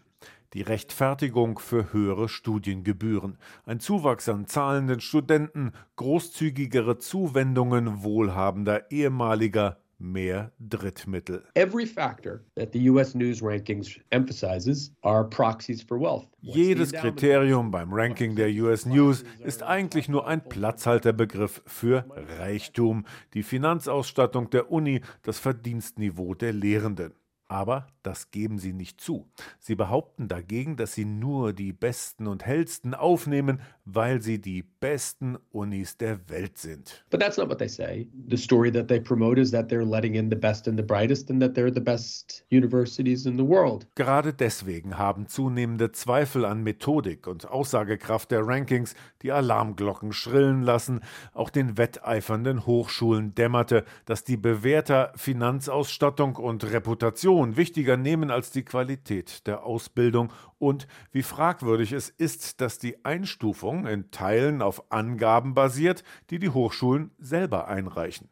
die 0.58 0.64
Rechtfertigung 0.64 1.60
für 1.60 1.94
höhere 1.94 2.28
Studiengebühren, 2.28 3.38
ein 3.66 3.80
Zuwachs 3.80 4.28
an 4.28 4.48
zahlenden 4.48 5.02
Studenten, 5.02 5.72
großzügigere 5.98 6.98
Zuwendungen 6.98 8.02
wohlhabender 8.02 8.90
ehemaliger 8.90 9.78
mehr 10.00 10.52
Drittmittel. 10.60 11.44
Every 11.54 11.86
factor 11.86 12.40
that 12.56 12.70
the 12.74 12.90
US 12.90 13.14
News 13.14 13.44
Rankings 13.44 14.00
emphasizes 14.10 14.92
are 15.04 15.24
proxies 15.30 15.84
for 15.84 16.00
wealth. 16.00 16.28
Jedes 16.42 16.92
Kriterium 16.92 17.70
beim 17.70 17.94
Ranking 17.94 18.36
der 18.36 18.50
US 18.64 18.88
News 18.88 19.24
ist 19.44 19.62
eigentlich 19.62 20.10
nur 20.10 20.28
ein 20.28 20.44
Platzhalterbegriff 20.44 21.62
für 21.68 22.04
Reichtum, 22.40 23.06
die 23.36 23.44
Finanzausstattung 23.44 24.50
der 24.50 24.72
Uni, 24.72 25.02
das 25.22 25.38
Verdienstniveau 25.38 26.34
der 26.34 26.54
Lehrenden. 26.54 27.14
Aber 27.48 27.88
das 28.08 28.32
geben 28.32 28.58
sie 28.58 28.72
nicht 28.72 29.02
zu. 29.02 29.28
Sie 29.60 29.76
behaupten 29.76 30.30
dagegen, 30.30 30.78
dass 30.78 30.94
sie 30.94 31.04
nur 31.04 31.52
die 31.52 31.74
Besten 31.74 32.26
und 32.26 32.46
Hellsten 32.46 32.94
aufnehmen, 32.94 33.60
weil 33.84 34.22
sie 34.22 34.40
die 34.40 34.64
besten 34.64 35.38
Unis 35.52 35.98
der 35.98 36.30
Welt 36.30 36.58
sind. 36.58 37.04
But 37.10 37.20
that's 37.20 37.38
not 37.38 37.50
what 37.50 37.60
they 37.60 37.68
say. 37.68 38.08
The 38.30 38.38
story 38.38 38.72
that 38.72 38.88
they 38.88 39.02
promote 39.02 39.40
is 39.40 39.52
that 39.52 39.70
they're 39.70 39.84
letting 39.84 40.16
in 40.16 40.30
the 40.30 40.38
best 40.38 40.70
and 40.70 40.78
the 40.78 40.86
brightest 40.86 41.30
and 41.30 41.42
that 41.42 41.52
they're 41.54 41.74
the 41.74 41.82
best 41.82 42.46
universities 42.50 43.26
in 43.26 43.38
the 43.38 43.46
world. 43.46 43.86
Gerade 43.96 44.34
deswegen 44.34 44.98
haben 44.98 45.28
zunehmende 45.28 45.92
Zweifel 45.92 46.46
an 46.46 46.64
Methodik 46.64 47.28
und 47.28 47.50
Aussagekraft 47.50 48.32
der 48.32 48.48
Rankings 48.48 48.96
die 49.22 49.34
Alarmglocken 49.34 50.14
schrillen 50.14 50.62
lassen. 50.62 51.02
Auch 51.34 51.50
den 51.50 51.78
wetteifernden 51.78 52.66
Hochschulen 52.66 53.36
dämmerte, 53.36 53.84
dass 54.06 54.24
die 54.24 54.38
Bewerter 54.38 55.12
Finanzausstattung 55.18 56.38
und 56.38 56.64
Reputation 56.72 57.58
wichtiger 57.58 57.97
nehmen 58.02 58.32
als 58.32 58.52
die 58.52 58.64
Qualität 58.64 59.48
der 59.48 59.64
Ausbildung 59.64 60.32
und 60.60 60.88
wie 61.12 61.24
fragwürdig 61.24 61.92
es 61.92 62.10
ist, 62.10 62.62
dass 62.62 62.80
die 62.80 63.04
Einstufung 63.06 63.86
in 63.88 64.12
Teilen 64.12 64.62
auf 64.62 64.92
Angaben 64.92 65.54
basiert, 65.54 66.04
die 66.30 66.40
die 66.40 66.50
Hochschulen 66.50 67.12
selber 67.18 67.68
einreichen. 67.68 68.30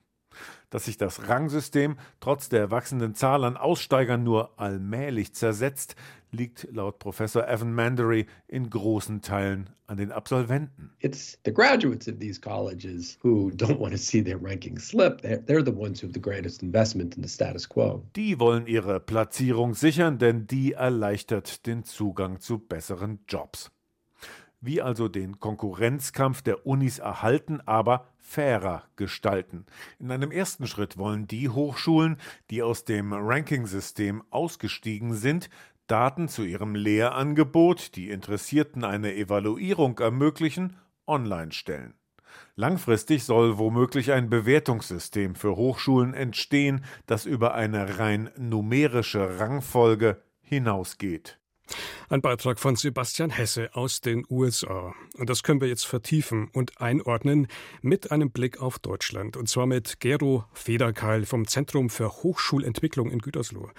Dass 0.69 0.85
sich 0.85 0.97
das 0.97 1.29
Rangsystem 1.29 1.97
trotz 2.19 2.49
der 2.49 2.71
wachsenden 2.71 3.15
Zahl 3.15 3.43
an 3.43 3.57
Aussteigern 3.57 4.23
nur 4.23 4.59
allmählich 4.59 5.33
zersetzt, 5.33 5.95
liegt 6.35 6.67
laut 6.71 6.99
Professor 6.99 7.47
Evan 7.47 7.73
Mandery 7.73 8.25
in 8.47 8.69
großen 8.69 9.21
Teilen 9.21 9.69
an 9.87 9.97
den 9.97 10.11
Absolventen. 10.11 10.91
It's 10.99 11.37
the 11.45 11.53
graduates 11.53 12.07
of 12.07 12.19
these 12.19 12.39
colleges 12.39 13.17
who 13.23 13.51
don't 13.51 13.79
want 13.79 13.93
to 13.93 13.97
see 13.97 14.23
their 14.23 14.37
rankings 14.37 14.81
slip. 14.81 15.21
They're, 15.21 15.43
they're 15.45 15.63
the 15.63 15.75
ones 15.75 16.01
who 16.01 16.07
have 16.07 16.13
the 16.13 16.21
greatest 16.21 16.61
investment 16.61 17.15
in 17.15 17.23
the 17.23 17.29
status 17.29 17.67
quo. 17.67 18.03
Die 18.15 18.39
wollen 18.39 18.67
ihre 18.67 18.99
Platzierung 18.99 19.73
sichern, 19.73 20.17
denn 20.17 20.47
die 20.47 20.73
erleichtert 20.73 21.65
den 21.65 21.83
Zugang 21.83 22.39
zu 22.39 22.59
besseren 22.59 23.19
Jobs 23.27 23.71
wie 24.65 24.81
also 24.81 25.07
den 25.07 25.39
Konkurrenzkampf 25.39 26.41
der 26.41 26.65
Unis 26.65 26.99
erhalten, 26.99 27.61
aber 27.65 28.07
fairer 28.17 28.83
gestalten. 28.95 29.65
In 29.99 30.11
einem 30.11 30.31
ersten 30.31 30.67
Schritt 30.67 30.97
wollen 30.97 31.27
die 31.27 31.49
Hochschulen, 31.49 32.17
die 32.49 32.63
aus 32.63 32.83
dem 32.83 33.13
Rankingsystem 33.13 34.23
ausgestiegen 34.31 35.13
sind, 35.13 35.49
Daten 35.87 36.27
zu 36.27 36.43
ihrem 36.43 36.75
Lehrangebot, 36.75 37.95
die 37.95 38.09
Interessierten 38.09 38.83
eine 38.83 39.15
Evaluierung 39.15 39.99
ermöglichen, 39.99 40.77
online 41.05 41.51
stellen. 41.51 41.93
Langfristig 42.55 43.23
soll 43.23 43.57
womöglich 43.57 44.11
ein 44.11 44.29
Bewertungssystem 44.29 45.35
für 45.35 45.55
Hochschulen 45.55 46.13
entstehen, 46.13 46.83
das 47.05 47.25
über 47.25 47.53
eine 47.53 47.99
rein 47.99 48.29
numerische 48.37 49.39
Rangfolge 49.39 50.21
hinausgeht. 50.41 51.37
Ein 52.09 52.21
Beitrag 52.21 52.59
von 52.59 52.75
Sebastian 52.75 53.31
Hesse 53.31 53.69
aus 53.73 53.99
den 53.99 54.25
USA. 54.29 54.93
Und 55.17 55.29
das 55.29 55.41
können 55.41 55.61
wir 55.61 55.67
jetzt 55.67 55.85
vertiefen 55.85 56.49
und 56.53 56.79
einordnen 56.79 57.47
mit 57.81 58.11
einem 58.11 58.29
Blick 58.29 58.61
auf 58.61 58.77
Deutschland. 58.77 59.35
Und 59.35 59.49
zwar 59.49 59.65
mit 59.65 59.99
Gero 59.99 60.45
Federkeil 60.53 61.25
vom 61.25 61.47
Zentrum 61.47 61.89
für 61.89 62.09
Hochschulentwicklung 62.09 63.09
in 63.09 63.19
Gütersloh. 63.19 63.71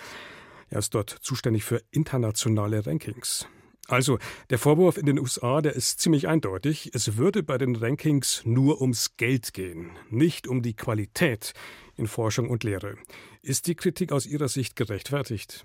Er 0.69 0.79
ist 0.79 0.95
dort 0.95 1.11
zuständig 1.11 1.65
für 1.65 1.83
internationale 1.91 2.87
Rankings. 2.87 3.47
Also, 3.89 4.19
der 4.51 4.59
Vorwurf 4.59 4.99
in 4.99 5.07
den 5.07 5.19
USA, 5.19 5.61
der 5.61 5.75
ist 5.75 6.01
ziemlich 6.01 6.27
eindeutig. 6.27 6.91
Es 6.93 7.17
würde 7.17 7.45
bei 7.45 7.57
den 7.57 7.77
Rankings 7.77 8.43
nur 8.45 8.81
ums 8.81 9.17
Geld 9.17 9.55
gehen, 9.55 9.91
nicht 10.11 10.49
um 10.49 10.61
die 10.63 10.75
Qualität, 10.75 11.53
in 11.97 12.09
Forschung 12.09 12.51
und 12.51 12.65
Lehre. 12.65 12.97
Ist 13.43 13.69
die 13.69 13.77
Kritik 13.77 14.11
aus 14.11 14.27
Ihrer 14.27 14.49
Sicht 14.49 14.75
gerechtfertigt? 14.75 15.65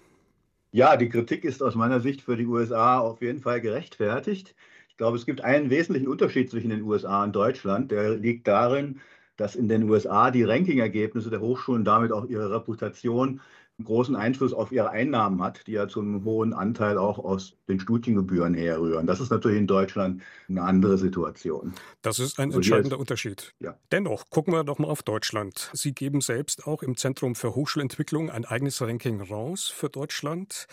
Ja, 0.72 0.98
die 0.98 1.10
Kritik 1.10 1.44
ist 1.44 1.64
aus 1.64 1.76
meiner 1.76 2.00
Sicht 2.00 2.22
für 2.22 2.38
die 2.38 2.46
USA 2.46 3.00
auf 3.00 3.22
jeden 3.22 3.42
Fall 3.42 3.60
gerechtfertigt. 3.60 4.56
Ich 4.88 4.98
glaube, 4.98 5.18
es 5.18 5.26
gibt 5.26 5.42
einen 5.42 5.72
wesentlichen 5.72 6.08
Unterschied 6.08 6.52
zwischen 6.52 6.70
den 6.70 6.84
USA 6.84 7.24
und 7.24 7.36
Deutschland. 7.36 7.92
Der 7.92 8.12
liegt 8.18 8.48
darin, 8.48 9.02
dass 9.36 9.56
in 9.56 9.68
den 9.68 9.90
USA 9.90 10.30
die 10.30 10.44
Ranking-Ergebnisse 10.44 11.32
der 11.32 11.42
Hochschulen 11.42 11.84
damit 11.84 12.12
auch 12.12 12.26
ihre 12.26 12.54
Reputation 12.54 13.42
großen 13.84 14.16
Einfluss 14.16 14.54
auf 14.54 14.72
ihre 14.72 14.90
Einnahmen 14.90 15.42
hat, 15.42 15.66
die 15.68 15.74
ja 15.74 15.88
zum 15.88 16.24
hohen 16.24 16.54
Anteil 16.54 16.98
auch 16.98 17.20
aus 17.20 17.54
den 17.68 17.80
Studiengebühren 17.80 18.54
herrühren. 18.54 19.08
Das 19.08 19.20
ist 19.20 19.30
natürlich 19.30 19.58
in 19.58 19.68
Deutschland 19.68 20.22
eine 20.50 20.62
andere 20.62 20.98
Situation. 20.98 21.74
Das 22.02 22.20
ist 22.20 22.40
ein 22.40 22.50
also 22.50 22.60
entscheidender 22.60 23.00
Unterschied. 23.00 23.54
Ja. 23.60 23.78
Dennoch, 23.92 24.30
gucken 24.30 24.54
wir 24.54 24.64
doch 24.64 24.80
mal 24.80 24.88
auf 24.88 25.04
Deutschland. 25.04 25.70
Sie 25.74 25.94
geben 25.94 26.22
selbst 26.22 26.68
auch 26.68 26.84
im 26.84 26.98
Zentrum 26.98 27.36
für 27.36 27.56
Hochschulentwicklung 27.56 28.30
ein 28.30 28.46
eigenes 28.46 28.82
Ranking 28.82 29.22
raus 29.22 29.68
für 29.68 29.90
Deutschland. 29.90 30.68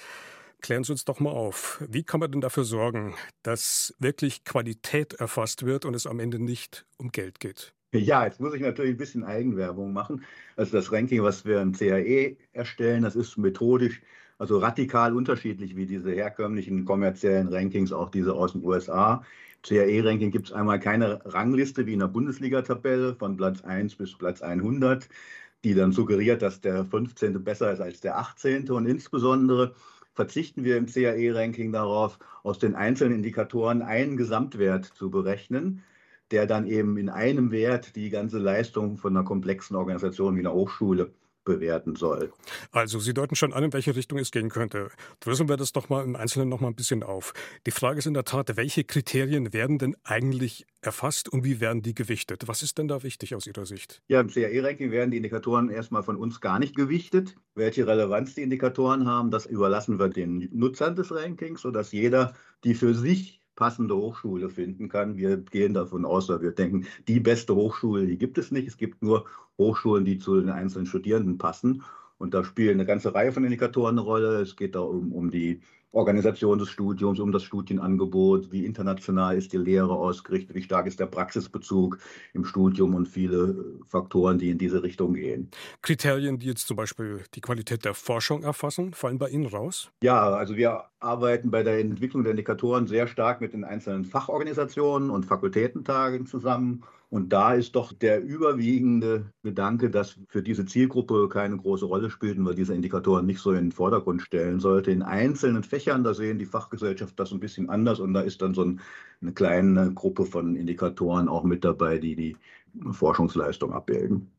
Klären 0.60 0.82
Sie 0.82 0.92
uns 0.92 1.04
doch 1.04 1.20
mal 1.20 1.30
auf. 1.30 1.82
Wie 1.88 2.02
kann 2.02 2.20
man 2.20 2.32
denn 2.32 2.40
dafür 2.40 2.64
sorgen, 2.64 3.14
dass 3.42 3.94
wirklich 4.00 4.44
Qualität 4.44 5.14
erfasst 5.14 5.64
wird 5.64 5.84
und 5.84 5.94
es 5.94 6.06
am 6.06 6.18
Ende 6.18 6.42
nicht 6.42 6.84
um 6.96 7.10
Geld 7.10 7.38
geht? 7.38 7.74
Ja, 7.92 8.24
jetzt 8.24 8.38
muss 8.40 8.54
ich 8.54 8.60
natürlich 8.60 8.92
ein 8.92 8.96
bisschen 8.98 9.24
Eigenwerbung 9.24 9.92
machen. 9.94 10.22
Also 10.56 10.76
das 10.76 10.92
Ranking, 10.92 11.22
was 11.22 11.44
wir 11.46 11.60
im 11.62 11.72
CAE 11.72 12.36
erstellen, 12.52 13.02
das 13.02 13.16
ist 13.16 13.38
methodisch 13.38 14.02
also 14.38 14.58
radikal 14.58 15.14
unterschiedlich 15.16 15.74
wie 15.76 15.86
diese 15.86 16.12
herkömmlichen 16.12 16.84
kommerziellen 16.84 17.48
Rankings, 17.48 17.92
auch 17.92 18.10
diese 18.10 18.34
aus 18.34 18.52
den 18.52 18.64
USA. 18.64 19.22
CAE-Ranking 19.62 20.30
gibt 20.30 20.48
es 20.48 20.52
einmal 20.52 20.78
keine 20.78 21.20
Rangliste 21.24 21.86
wie 21.86 21.94
in 21.94 21.98
der 21.98 22.08
Bundesliga-Tabelle 22.08 23.16
von 23.16 23.36
Platz 23.36 23.62
1 23.62 23.96
bis 23.96 24.16
Platz 24.16 24.40
100, 24.42 25.08
die 25.64 25.74
dann 25.74 25.90
suggeriert, 25.92 26.42
dass 26.42 26.60
der 26.60 26.84
15. 26.84 27.42
besser 27.42 27.72
ist 27.72 27.80
als 27.80 28.00
der 28.00 28.18
18. 28.18 28.70
Und 28.70 28.86
insbesondere 28.86 29.74
verzichten 30.14 30.62
wir 30.62 30.76
im 30.76 30.86
CAE-Ranking 30.86 31.72
darauf, 31.72 32.18
aus 32.44 32.58
den 32.60 32.74
einzelnen 32.76 33.16
Indikatoren 33.16 33.82
einen 33.82 34.16
Gesamtwert 34.16 34.84
zu 34.84 35.10
berechnen 35.10 35.82
der 36.30 36.46
dann 36.46 36.66
eben 36.66 36.96
in 36.96 37.08
einem 37.08 37.50
Wert 37.50 37.96
die 37.96 38.10
ganze 38.10 38.38
Leistung 38.38 38.96
von 38.96 39.16
einer 39.16 39.24
komplexen 39.24 39.76
Organisation 39.76 40.36
wie 40.36 40.40
einer 40.40 40.52
Hochschule 40.52 41.12
bewerten 41.48 41.96
soll. 41.96 42.30
Also 42.72 43.00
Sie 43.00 43.14
deuten 43.14 43.34
schon 43.34 43.54
an, 43.54 43.64
in 43.64 43.72
welche 43.72 43.96
Richtung 43.96 44.18
es 44.18 44.30
gehen 44.30 44.50
könnte. 44.50 44.90
Dröseln 45.20 45.48
wir 45.48 45.56
das 45.56 45.72
doch 45.72 45.88
mal 45.88 46.04
im 46.04 46.14
Einzelnen 46.14 46.50
noch 46.50 46.60
mal 46.60 46.68
ein 46.68 46.74
bisschen 46.74 47.02
auf. 47.02 47.32
Die 47.66 47.70
Frage 47.70 47.98
ist 47.98 48.06
in 48.06 48.12
der 48.12 48.24
Tat, 48.24 48.56
welche 48.58 48.84
Kriterien 48.84 49.54
werden 49.54 49.78
denn 49.78 49.96
eigentlich 50.04 50.66
erfasst 50.82 51.28
und 51.30 51.44
wie 51.44 51.58
werden 51.58 51.80
die 51.80 51.94
gewichtet? 51.94 52.46
Was 52.46 52.62
ist 52.62 52.76
denn 52.76 52.86
da 52.86 53.02
wichtig 53.02 53.34
aus 53.34 53.46
Ihrer 53.46 53.64
Sicht? 53.64 54.02
Ja, 54.08 54.20
im 54.20 54.28
CAE-Ranking 54.28 54.90
werden 54.90 55.10
die 55.10 55.16
Indikatoren 55.16 55.70
erstmal 55.70 56.02
von 56.02 56.16
uns 56.16 56.42
gar 56.42 56.58
nicht 56.58 56.76
gewichtet. 56.76 57.34
Welche 57.54 57.86
Relevanz 57.86 58.34
die 58.34 58.42
Indikatoren 58.42 59.06
haben, 59.06 59.30
das 59.30 59.46
überlassen 59.46 59.98
wir 59.98 60.10
den 60.10 60.50
Nutzern 60.52 60.96
des 60.96 61.10
Rankings, 61.10 61.62
sodass 61.62 61.92
jeder 61.92 62.34
die 62.62 62.74
für 62.74 62.94
sich 62.94 63.40
passende 63.58 63.96
Hochschule 63.96 64.50
finden 64.50 64.88
kann. 64.88 65.16
Wir 65.16 65.36
gehen 65.36 65.74
davon 65.74 66.04
aus, 66.04 66.28
weil 66.28 66.40
wir 66.42 66.52
denken, 66.52 66.86
die 67.08 67.18
beste 67.18 67.56
Hochschule, 67.56 68.06
die 68.06 68.16
gibt 68.16 68.38
es 68.38 68.52
nicht. 68.52 68.68
Es 68.68 68.76
gibt 68.76 69.02
nur 69.02 69.26
Hochschulen, 69.58 70.04
die 70.04 70.18
zu 70.18 70.40
den 70.40 70.48
einzelnen 70.48 70.86
Studierenden 70.86 71.38
passen. 71.38 71.82
Und 72.18 72.34
da 72.34 72.44
spielen 72.44 72.74
eine 72.74 72.86
ganze 72.86 73.12
Reihe 73.12 73.32
von 73.32 73.42
Indikatoren 73.42 73.98
eine 73.98 74.06
Rolle. 74.06 74.40
Es 74.42 74.54
geht 74.54 74.76
da 74.76 74.80
um, 74.80 75.12
um 75.12 75.32
die 75.32 75.60
Organisation 75.92 76.58
des 76.58 76.68
Studiums, 76.68 77.18
um 77.18 77.32
das 77.32 77.42
Studienangebot, 77.42 78.52
wie 78.52 78.66
international 78.66 79.36
ist 79.36 79.52
die 79.52 79.56
Lehre 79.56 79.94
ausgerichtet, 79.94 80.54
wie 80.54 80.62
stark 80.62 80.86
ist 80.86 81.00
der 81.00 81.06
Praxisbezug 81.06 81.98
im 82.34 82.44
Studium 82.44 82.94
und 82.94 83.08
viele 83.08 83.78
Faktoren, 83.86 84.38
die 84.38 84.50
in 84.50 84.58
diese 84.58 84.82
Richtung 84.82 85.14
gehen. 85.14 85.50
Kriterien, 85.80 86.38
die 86.38 86.46
jetzt 86.46 86.66
zum 86.66 86.76
Beispiel 86.76 87.22
die 87.34 87.40
Qualität 87.40 87.84
der 87.84 87.94
Forschung 87.94 88.42
erfassen, 88.42 88.92
fallen 88.92 89.18
bei 89.18 89.28
Ihnen 89.28 89.46
raus? 89.46 89.90
Ja, 90.02 90.30
also 90.30 90.56
wir 90.56 90.84
arbeiten 91.00 91.50
bei 91.50 91.62
der 91.62 91.78
Entwicklung 91.78 92.22
der 92.22 92.32
Indikatoren 92.32 92.86
sehr 92.86 93.06
stark 93.06 93.40
mit 93.40 93.54
den 93.54 93.64
einzelnen 93.64 94.04
Fachorganisationen 94.04 95.10
und 95.10 95.24
Fakultätentagen 95.24 96.26
zusammen 96.26 96.84
und 97.10 97.32
da 97.32 97.54
ist 97.54 97.74
doch 97.74 97.92
der 97.92 98.22
überwiegende 98.22 99.32
Gedanke, 99.42 99.88
dass 99.88 100.18
für 100.28 100.42
diese 100.42 100.66
Zielgruppe 100.66 101.28
keine 101.30 101.56
große 101.56 101.86
Rolle 101.86 102.10
spielt, 102.10 102.36
weil 102.44 102.54
diese 102.54 102.74
Indikatoren 102.74 103.24
nicht 103.24 103.40
so 103.40 103.52
in 103.52 103.66
den 103.66 103.72
Vordergrund 103.72 104.20
stellen 104.20 104.60
sollte. 104.60 104.90
In 104.90 105.02
einzelnen 105.02 105.62
Fächern, 105.62 106.04
da 106.04 106.12
sehen 106.12 106.38
die 106.38 106.44
Fachgesellschaft 106.44 107.18
das 107.18 107.32
ein 107.32 107.40
bisschen 107.40 107.70
anders 107.70 107.98
und 108.00 108.12
da 108.12 108.20
ist 108.20 108.42
dann 108.42 108.52
so 108.52 108.62
eine 108.62 109.32
kleine 109.32 109.92
Gruppe 109.94 110.26
von 110.26 110.54
Indikatoren 110.54 111.28
auch 111.28 111.44
mit 111.44 111.64
dabei, 111.64 111.96
die 111.96 112.14
die 112.14 112.36
Forschungsleistung 112.90 113.72
abbilden. 113.72 114.30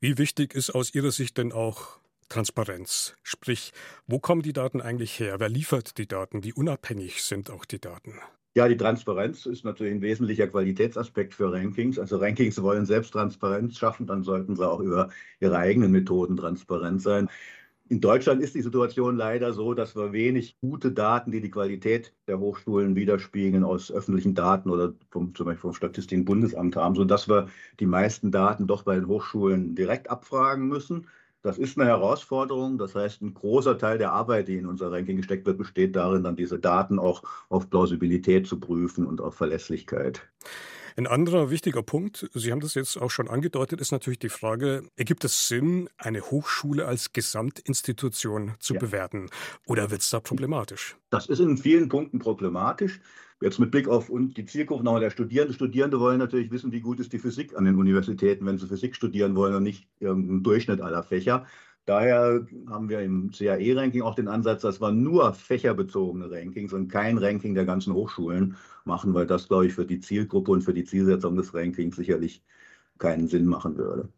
Wie 0.00 0.18
wichtig 0.18 0.54
ist 0.54 0.70
aus 0.70 0.94
Ihrer 0.94 1.12
Sicht 1.12 1.38
denn 1.38 1.52
auch 1.52 2.00
Transparenz? 2.28 3.14
Sprich, 3.22 3.72
wo 4.08 4.18
kommen 4.18 4.42
die 4.42 4.52
Daten 4.52 4.80
eigentlich 4.80 5.20
her? 5.20 5.38
Wer 5.38 5.48
liefert 5.48 5.96
die 5.98 6.08
Daten? 6.08 6.42
Wie 6.42 6.52
unabhängig 6.52 7.22
sind 7.22 7.50
auch 7.50 7.64
die 7.64 7.80
Daten? 7.80 8.14
Ja, 8.56 8.66
die 8.66 8.76
Transparenz 8.76 9.46
ist 9.46 9.64
natürlich 9.64 9.92
ein 9.94 10.02
wesentlicher 10.02 10.48
Qualitätsaspekt 10.48 11.34
für 11.34 11.52
Rankings. 11.52 11.98
Also 12.00 12.16
Rankings 12.16 12.60
wollen 12.60 12.84
selbst 12.84 13.12
Transparenz 13.12 13.78
schaffen, 13.78 14.06
dann 14.06 14.24
sollten 14.24 14.56
sie 14.56 14.68
auch 14.68 14.80
über 14.80 15.10
ihre 15.38 15.56
eigenen 15.56 15.92
Methoden 15.92 16.36
transparent 16.36 17.00
sein. 17.00 17.28
In 17.88 18.00
Deutschland 18.00 18.42
ist 18.42 18.54
die 18.54 18.62
Situation 18.62 19.16
leider 19.16 19.52
so, 19.52 19.74
dass 19.74 19.96
wir 19.96 20.12
wenig 20.12 20.58
gute 20.60 20.92
Daten, 20.92 21.32
die 21.32 21.40
die 21.40 21.50
Qualität 21.50 22.14
der 22.28 22.40
Hochschulen 22.40 22.96
widerspiegeln, 22.96 23.64
aus 23.64 23.92
öffentlichen 23.92 24.34
Daten 24.34 24.70
oder 24.70 24.94
vom, 25.10 25.34
zum 25.34 25.46
Beispiel 25.46 25.60
vom 25.62 25.74
Statistischen 25.74 26.24
Bundesamt 26.24 26.76
haben, 26.76 26.94
sodass 26.96 27.28
wir 27.28 27.48
die 27.80 27.86
meisten 27.86 28.32
Daten 28.32 28.66
doch 28.66 28.82
bei 28.84 28.96
den 28.96 29.06
Hochschulen 29.08 29.74
direkt 29.76 30.10
abfragen 30.10 30.68
müssen. 30.68 31.06
Das 31.42 31.56
ist 31.56 31.78
eine 31.78 31.88
Herausforderung. 31.88 32.76
Das 32.76 32.94
heißt, 32.94 33.22
ein 33.22 33.34
großer 33.34 33.78
Teil 33.78 33.98
der 33.98 34.12
Arbeit, 34.12 34.48
die 34.48 34.56
in 34.56 34.66
unser 34.66 34.92
Ranking 34.92 35.16
gesteckt 35.16 35.46
wird, 35.46 35.58
besteht 35.58 35.96
darin, 35.96 36.22
dann 36.22 36.36
diese 36.36 36.58
Daten 36.58 36.98
auch 36.98 37.22
auf 37.48 37.70
Plausibilität 37.70 38.46
zu 38.46 38.60
prüfen 38.60 39.06
und 39.06 39.20
auf 39.20 39.34
Verlässlichkeit. 39.34 40.28
Ein 40.96 41.06
anderer 41.06 41.50
wichtiger 41.50 41.82
Punkt, 41.82 42.28
Sie 42.34 42.52
haben 42.52 42.60
das 42.60 42.74
jetzt 42.74 43.00
auch 43.00 43.10
schon 43.10 43.28
angedeutet, 43.28 43.80
ist 43.80 43.92
natürlich 43.92 44.18
die 44.18 44.28
Frage, 44.28 44.82
ergibt 44.96 45.24
es 45.24 45.48
Sinn, 45.48 45.88
eine 45.96 46.20
Hochschule 46.20 46.84
als 46.84 47.12
Gesamtinstitution 47.12 48.54
zu 48.58 48.74
ja. 48.74 48.80
bewerten 48.80 49.30
oder 49.66 49.90
wird 49.90 50.02
es 50.02 50.10
da 50.10 50.20
problematisch? 50.20 50.96
Das 51.08 51.26
ist 51.26 51.38
in 51.38 51.56
vielen 51.56 51.88
Punkten 51.88 52.18
problematisch. 52.18 53.00
Jetzt 53.42 53.58
mit 53.58 53.70
Blick 53.70 53.88
auf 53.88 54.10
die 54.12 54.44
Zielgruppe 54.44 54.84
der 55.00 55.10
Studierenden. 55.10 55.54
Studierende 55.54 55.98
wollen 55.98 56.18
natürlich 56.18 56.50
wissen, 56.50 56.72
wie 56.72 56.80
gut 56.80 57.00
ist 57.00 57.12
die 57.12 57.18
Physik 57.18 57.56
an 57.56 57.64
den 57.64 57.76
Universitäten, 57.76 58.44
wenn 58.44 58.58
sie 58.58 58.66
Physik 58.66 58.94
studieren 58.94 59.34
wollen 59.34 59.54
und 59.54 59.62
nicht 59.62 59.88
irgendeinen 59.98 60.42
Durchschnitt 60.42 60.82
aller 60.82 61.02
Fächer. 61.02 61.46
Daher 61.86 62.46
haben 62.68 62.90
wir 62.90 63.00
im 63.00 63.30
CAE-Ranking 63.30 64.02
auch 64.02 64.14
den 64.14 64.28
Ansatz, 64.28 64.60
dass 64.62 64.80
wir 64.80 64.92
nur 64.92 65.32
fächerbezogene 65.32 66.30
Rankings 66.30 66.74
und 66.74 66.88
kein 66.88 67.16
Ranking 67.16 67.54
der 67.54 67.64
ganzen 67.64 67.94
Hochschulen 67.94 68.56
machen, 68.84 69.14
weil 69.14 69.26
das, 69.26 69.48
glaube 69.48 69.66
ich, 69.66 69.72
für 69.72 69.86
die 69.86 70.00
Zielgruppe 70.00 70.52
und 70.52 70.62
für 70.62 70.74
die 70.74 70.84
Zielsetzung 70.84 71.36
des 71.36 71.54
Rankings 71.54 71.96
sicherlich 71.96 72.44
keinen 72.98 73.26
Sinn 73.28 73.46
machen 73.46 73.76
würde. 73.78 74.10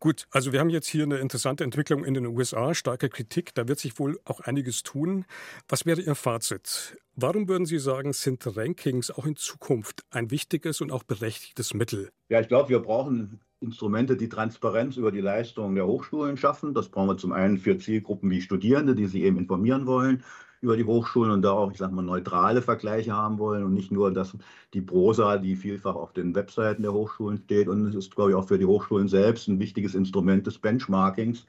Gut, 0.00 0.26
also 0.30 0.50
wir 0.52 0.60
haben 0.60 0.70
jetzt 0.70 0.88
hier 0.88 1.04
eine 1.04 1.18
interessante 1.18 1.62
Entwicklung 1.62 2.04
in 2.06 2.14
den 2.14 2.24
USA, 2.24 2.72
starke 2.72 3.10
Kritik, 3.10 3.54
da 3.54 3.68
wird 3.68 3.78
sich 3.78 3.98
wohl 3.98 4.18
auch 4.24 4.40
einiges 4.40 4.82
tun. 4.82 5.26
Was 5.68 5.84
wäre 5.84 6.00
Ihr 6.00 6.14
Fazit? 6.14 6.96
Warum 7.16 7.48
würden 7.48 7.66
Sie 7.66 7.78
sagen, 7.78 8.14
sind 8.14 8.46
Rankings 8.56 9.10
auch 9.10 9.26
in 9.26 9.36
Zukunft 9.36 10.04
ein 10.10 10.30
wichtiges 10.30 10.80
und 10.80 10.90
auch 10.90 11.02
berechtigtes 11.02 11.74
Mittel? 11.74 12.08
Ja, 12.30 12.40
ich 12.40 12.48
glaube, 12.48 12.70
wir 12.70 12.78
brauchen 12.78 13.40
Instrumente, 13.60 14.16
die 14.16 14.30
Transparenz 14.30 14.96
über 14.96 15.12
die 15.12 15.20
Leistungen 15.20 15.74
der 15.74 15.86
Hochschulen 15.86 16.38
schaffen. 16.38 16.72
Das 16.72 16.88
brauchen 16.88 17.08
wir 17.08 17.18
zum 17.18 17.32
einen 17.32 17.58
für 17.58 17.76
Zielgruppen 17.76 18.30
wie 18.30 18.40
Studierende, 18.40 18.94
die 18.94 19.04
sich 19.04 19.22
eben 19.22 19.36
informieren 19.36 19.84
wollen 19.84 20.24
über 20.60 20.76
die 20.76 20.84
Hochschulen 20.84 21.30
und 21.30 21.42
da 21.42 21.52
auch, 21.52 21.72
ich 21.72 21.78
sage 21.78 21.94
mal, 21.94 22.02
neutrale 22.02 22.62
Vergleiche 22.62 23.12
haben 23.12 23.38
wollen 23.38 23.64
und 23.64 23.74
nicht 23.74 23.90
nur 23.90 24.12
das, 24.12 24.36
die 24.74 24.82
Prosa, 24.82 25.38
die 25.38 25.56
vielfach 25.56 25.94
auf 25.94 26.12
den 26.12 26.34
Webseiten 26.34 26.82
der 26.82 26.92
Hochschulen 26.92 27.38
steht. 27.44 27.68
Und 27.68 27.86
es 27.86 27.94
ist, 27.94 28.14
glaube 28.14 28.30
ich, 28.30 28.36
auch 28.36 28.46
für 28.46 28.58
die 28.58 28.66
Hochschulen 28.66 29.08
selbst 29.08 29.48
ein 29.48 29.58
wichtiges 29.58 29.94
Instrument 29.94 30.46
des 30.46 30.58
Benchmarkings, 30.58 31.46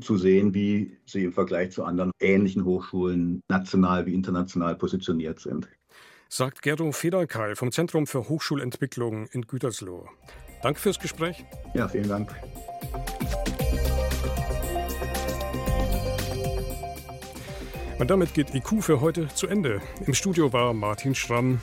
zu 0.00 0.16
sehen, 0.16 0.54
wie 0.54 0.96
sie 1.06 1.24
im 1.24 1.32
Vergleich 1.32 1.70
zu 1.70 1.84
anderen 1.84 2.10
ähnlichen 2.20 2.64
Hochschulen 2.64 3.42
national 3.48 4.06
wie 4.06 4.14
international 4.14 4.74
positioniert 4.74 5.40
sind. 5.40 5.68
Sagt 6.28 6.62
Gero 6.62 6.90
Federkeil 6.92 7.54
vom 7.54 7.70
Zentrum 7.70 8.06
für 8.06 8.28
Hochschulentwicklung 8.28 9.28
in 9.28 9.42
Gütersloh. 9.42 10.08
Danke 10.62 10.80
fürs 10.80 10.98
Gespräch. 10.98 11.44
Ja, 11.74 11.86
vielen 11.86 12.08
Dank. 12.08 12.34
Und 17.98 18.10
damit 18.10 18.34
geht 18.34 18.54
IQ 18.54 18.82
für 18.82 19.00
heute 19.00 19.28
zu 19.28 19.46
Ende. 19.46 19.80
Im 20.06 20.12
Studio 20.12 20.52
war 20.52 20.74
Martin 20.74 21.14
Schramm. 21.14 21.62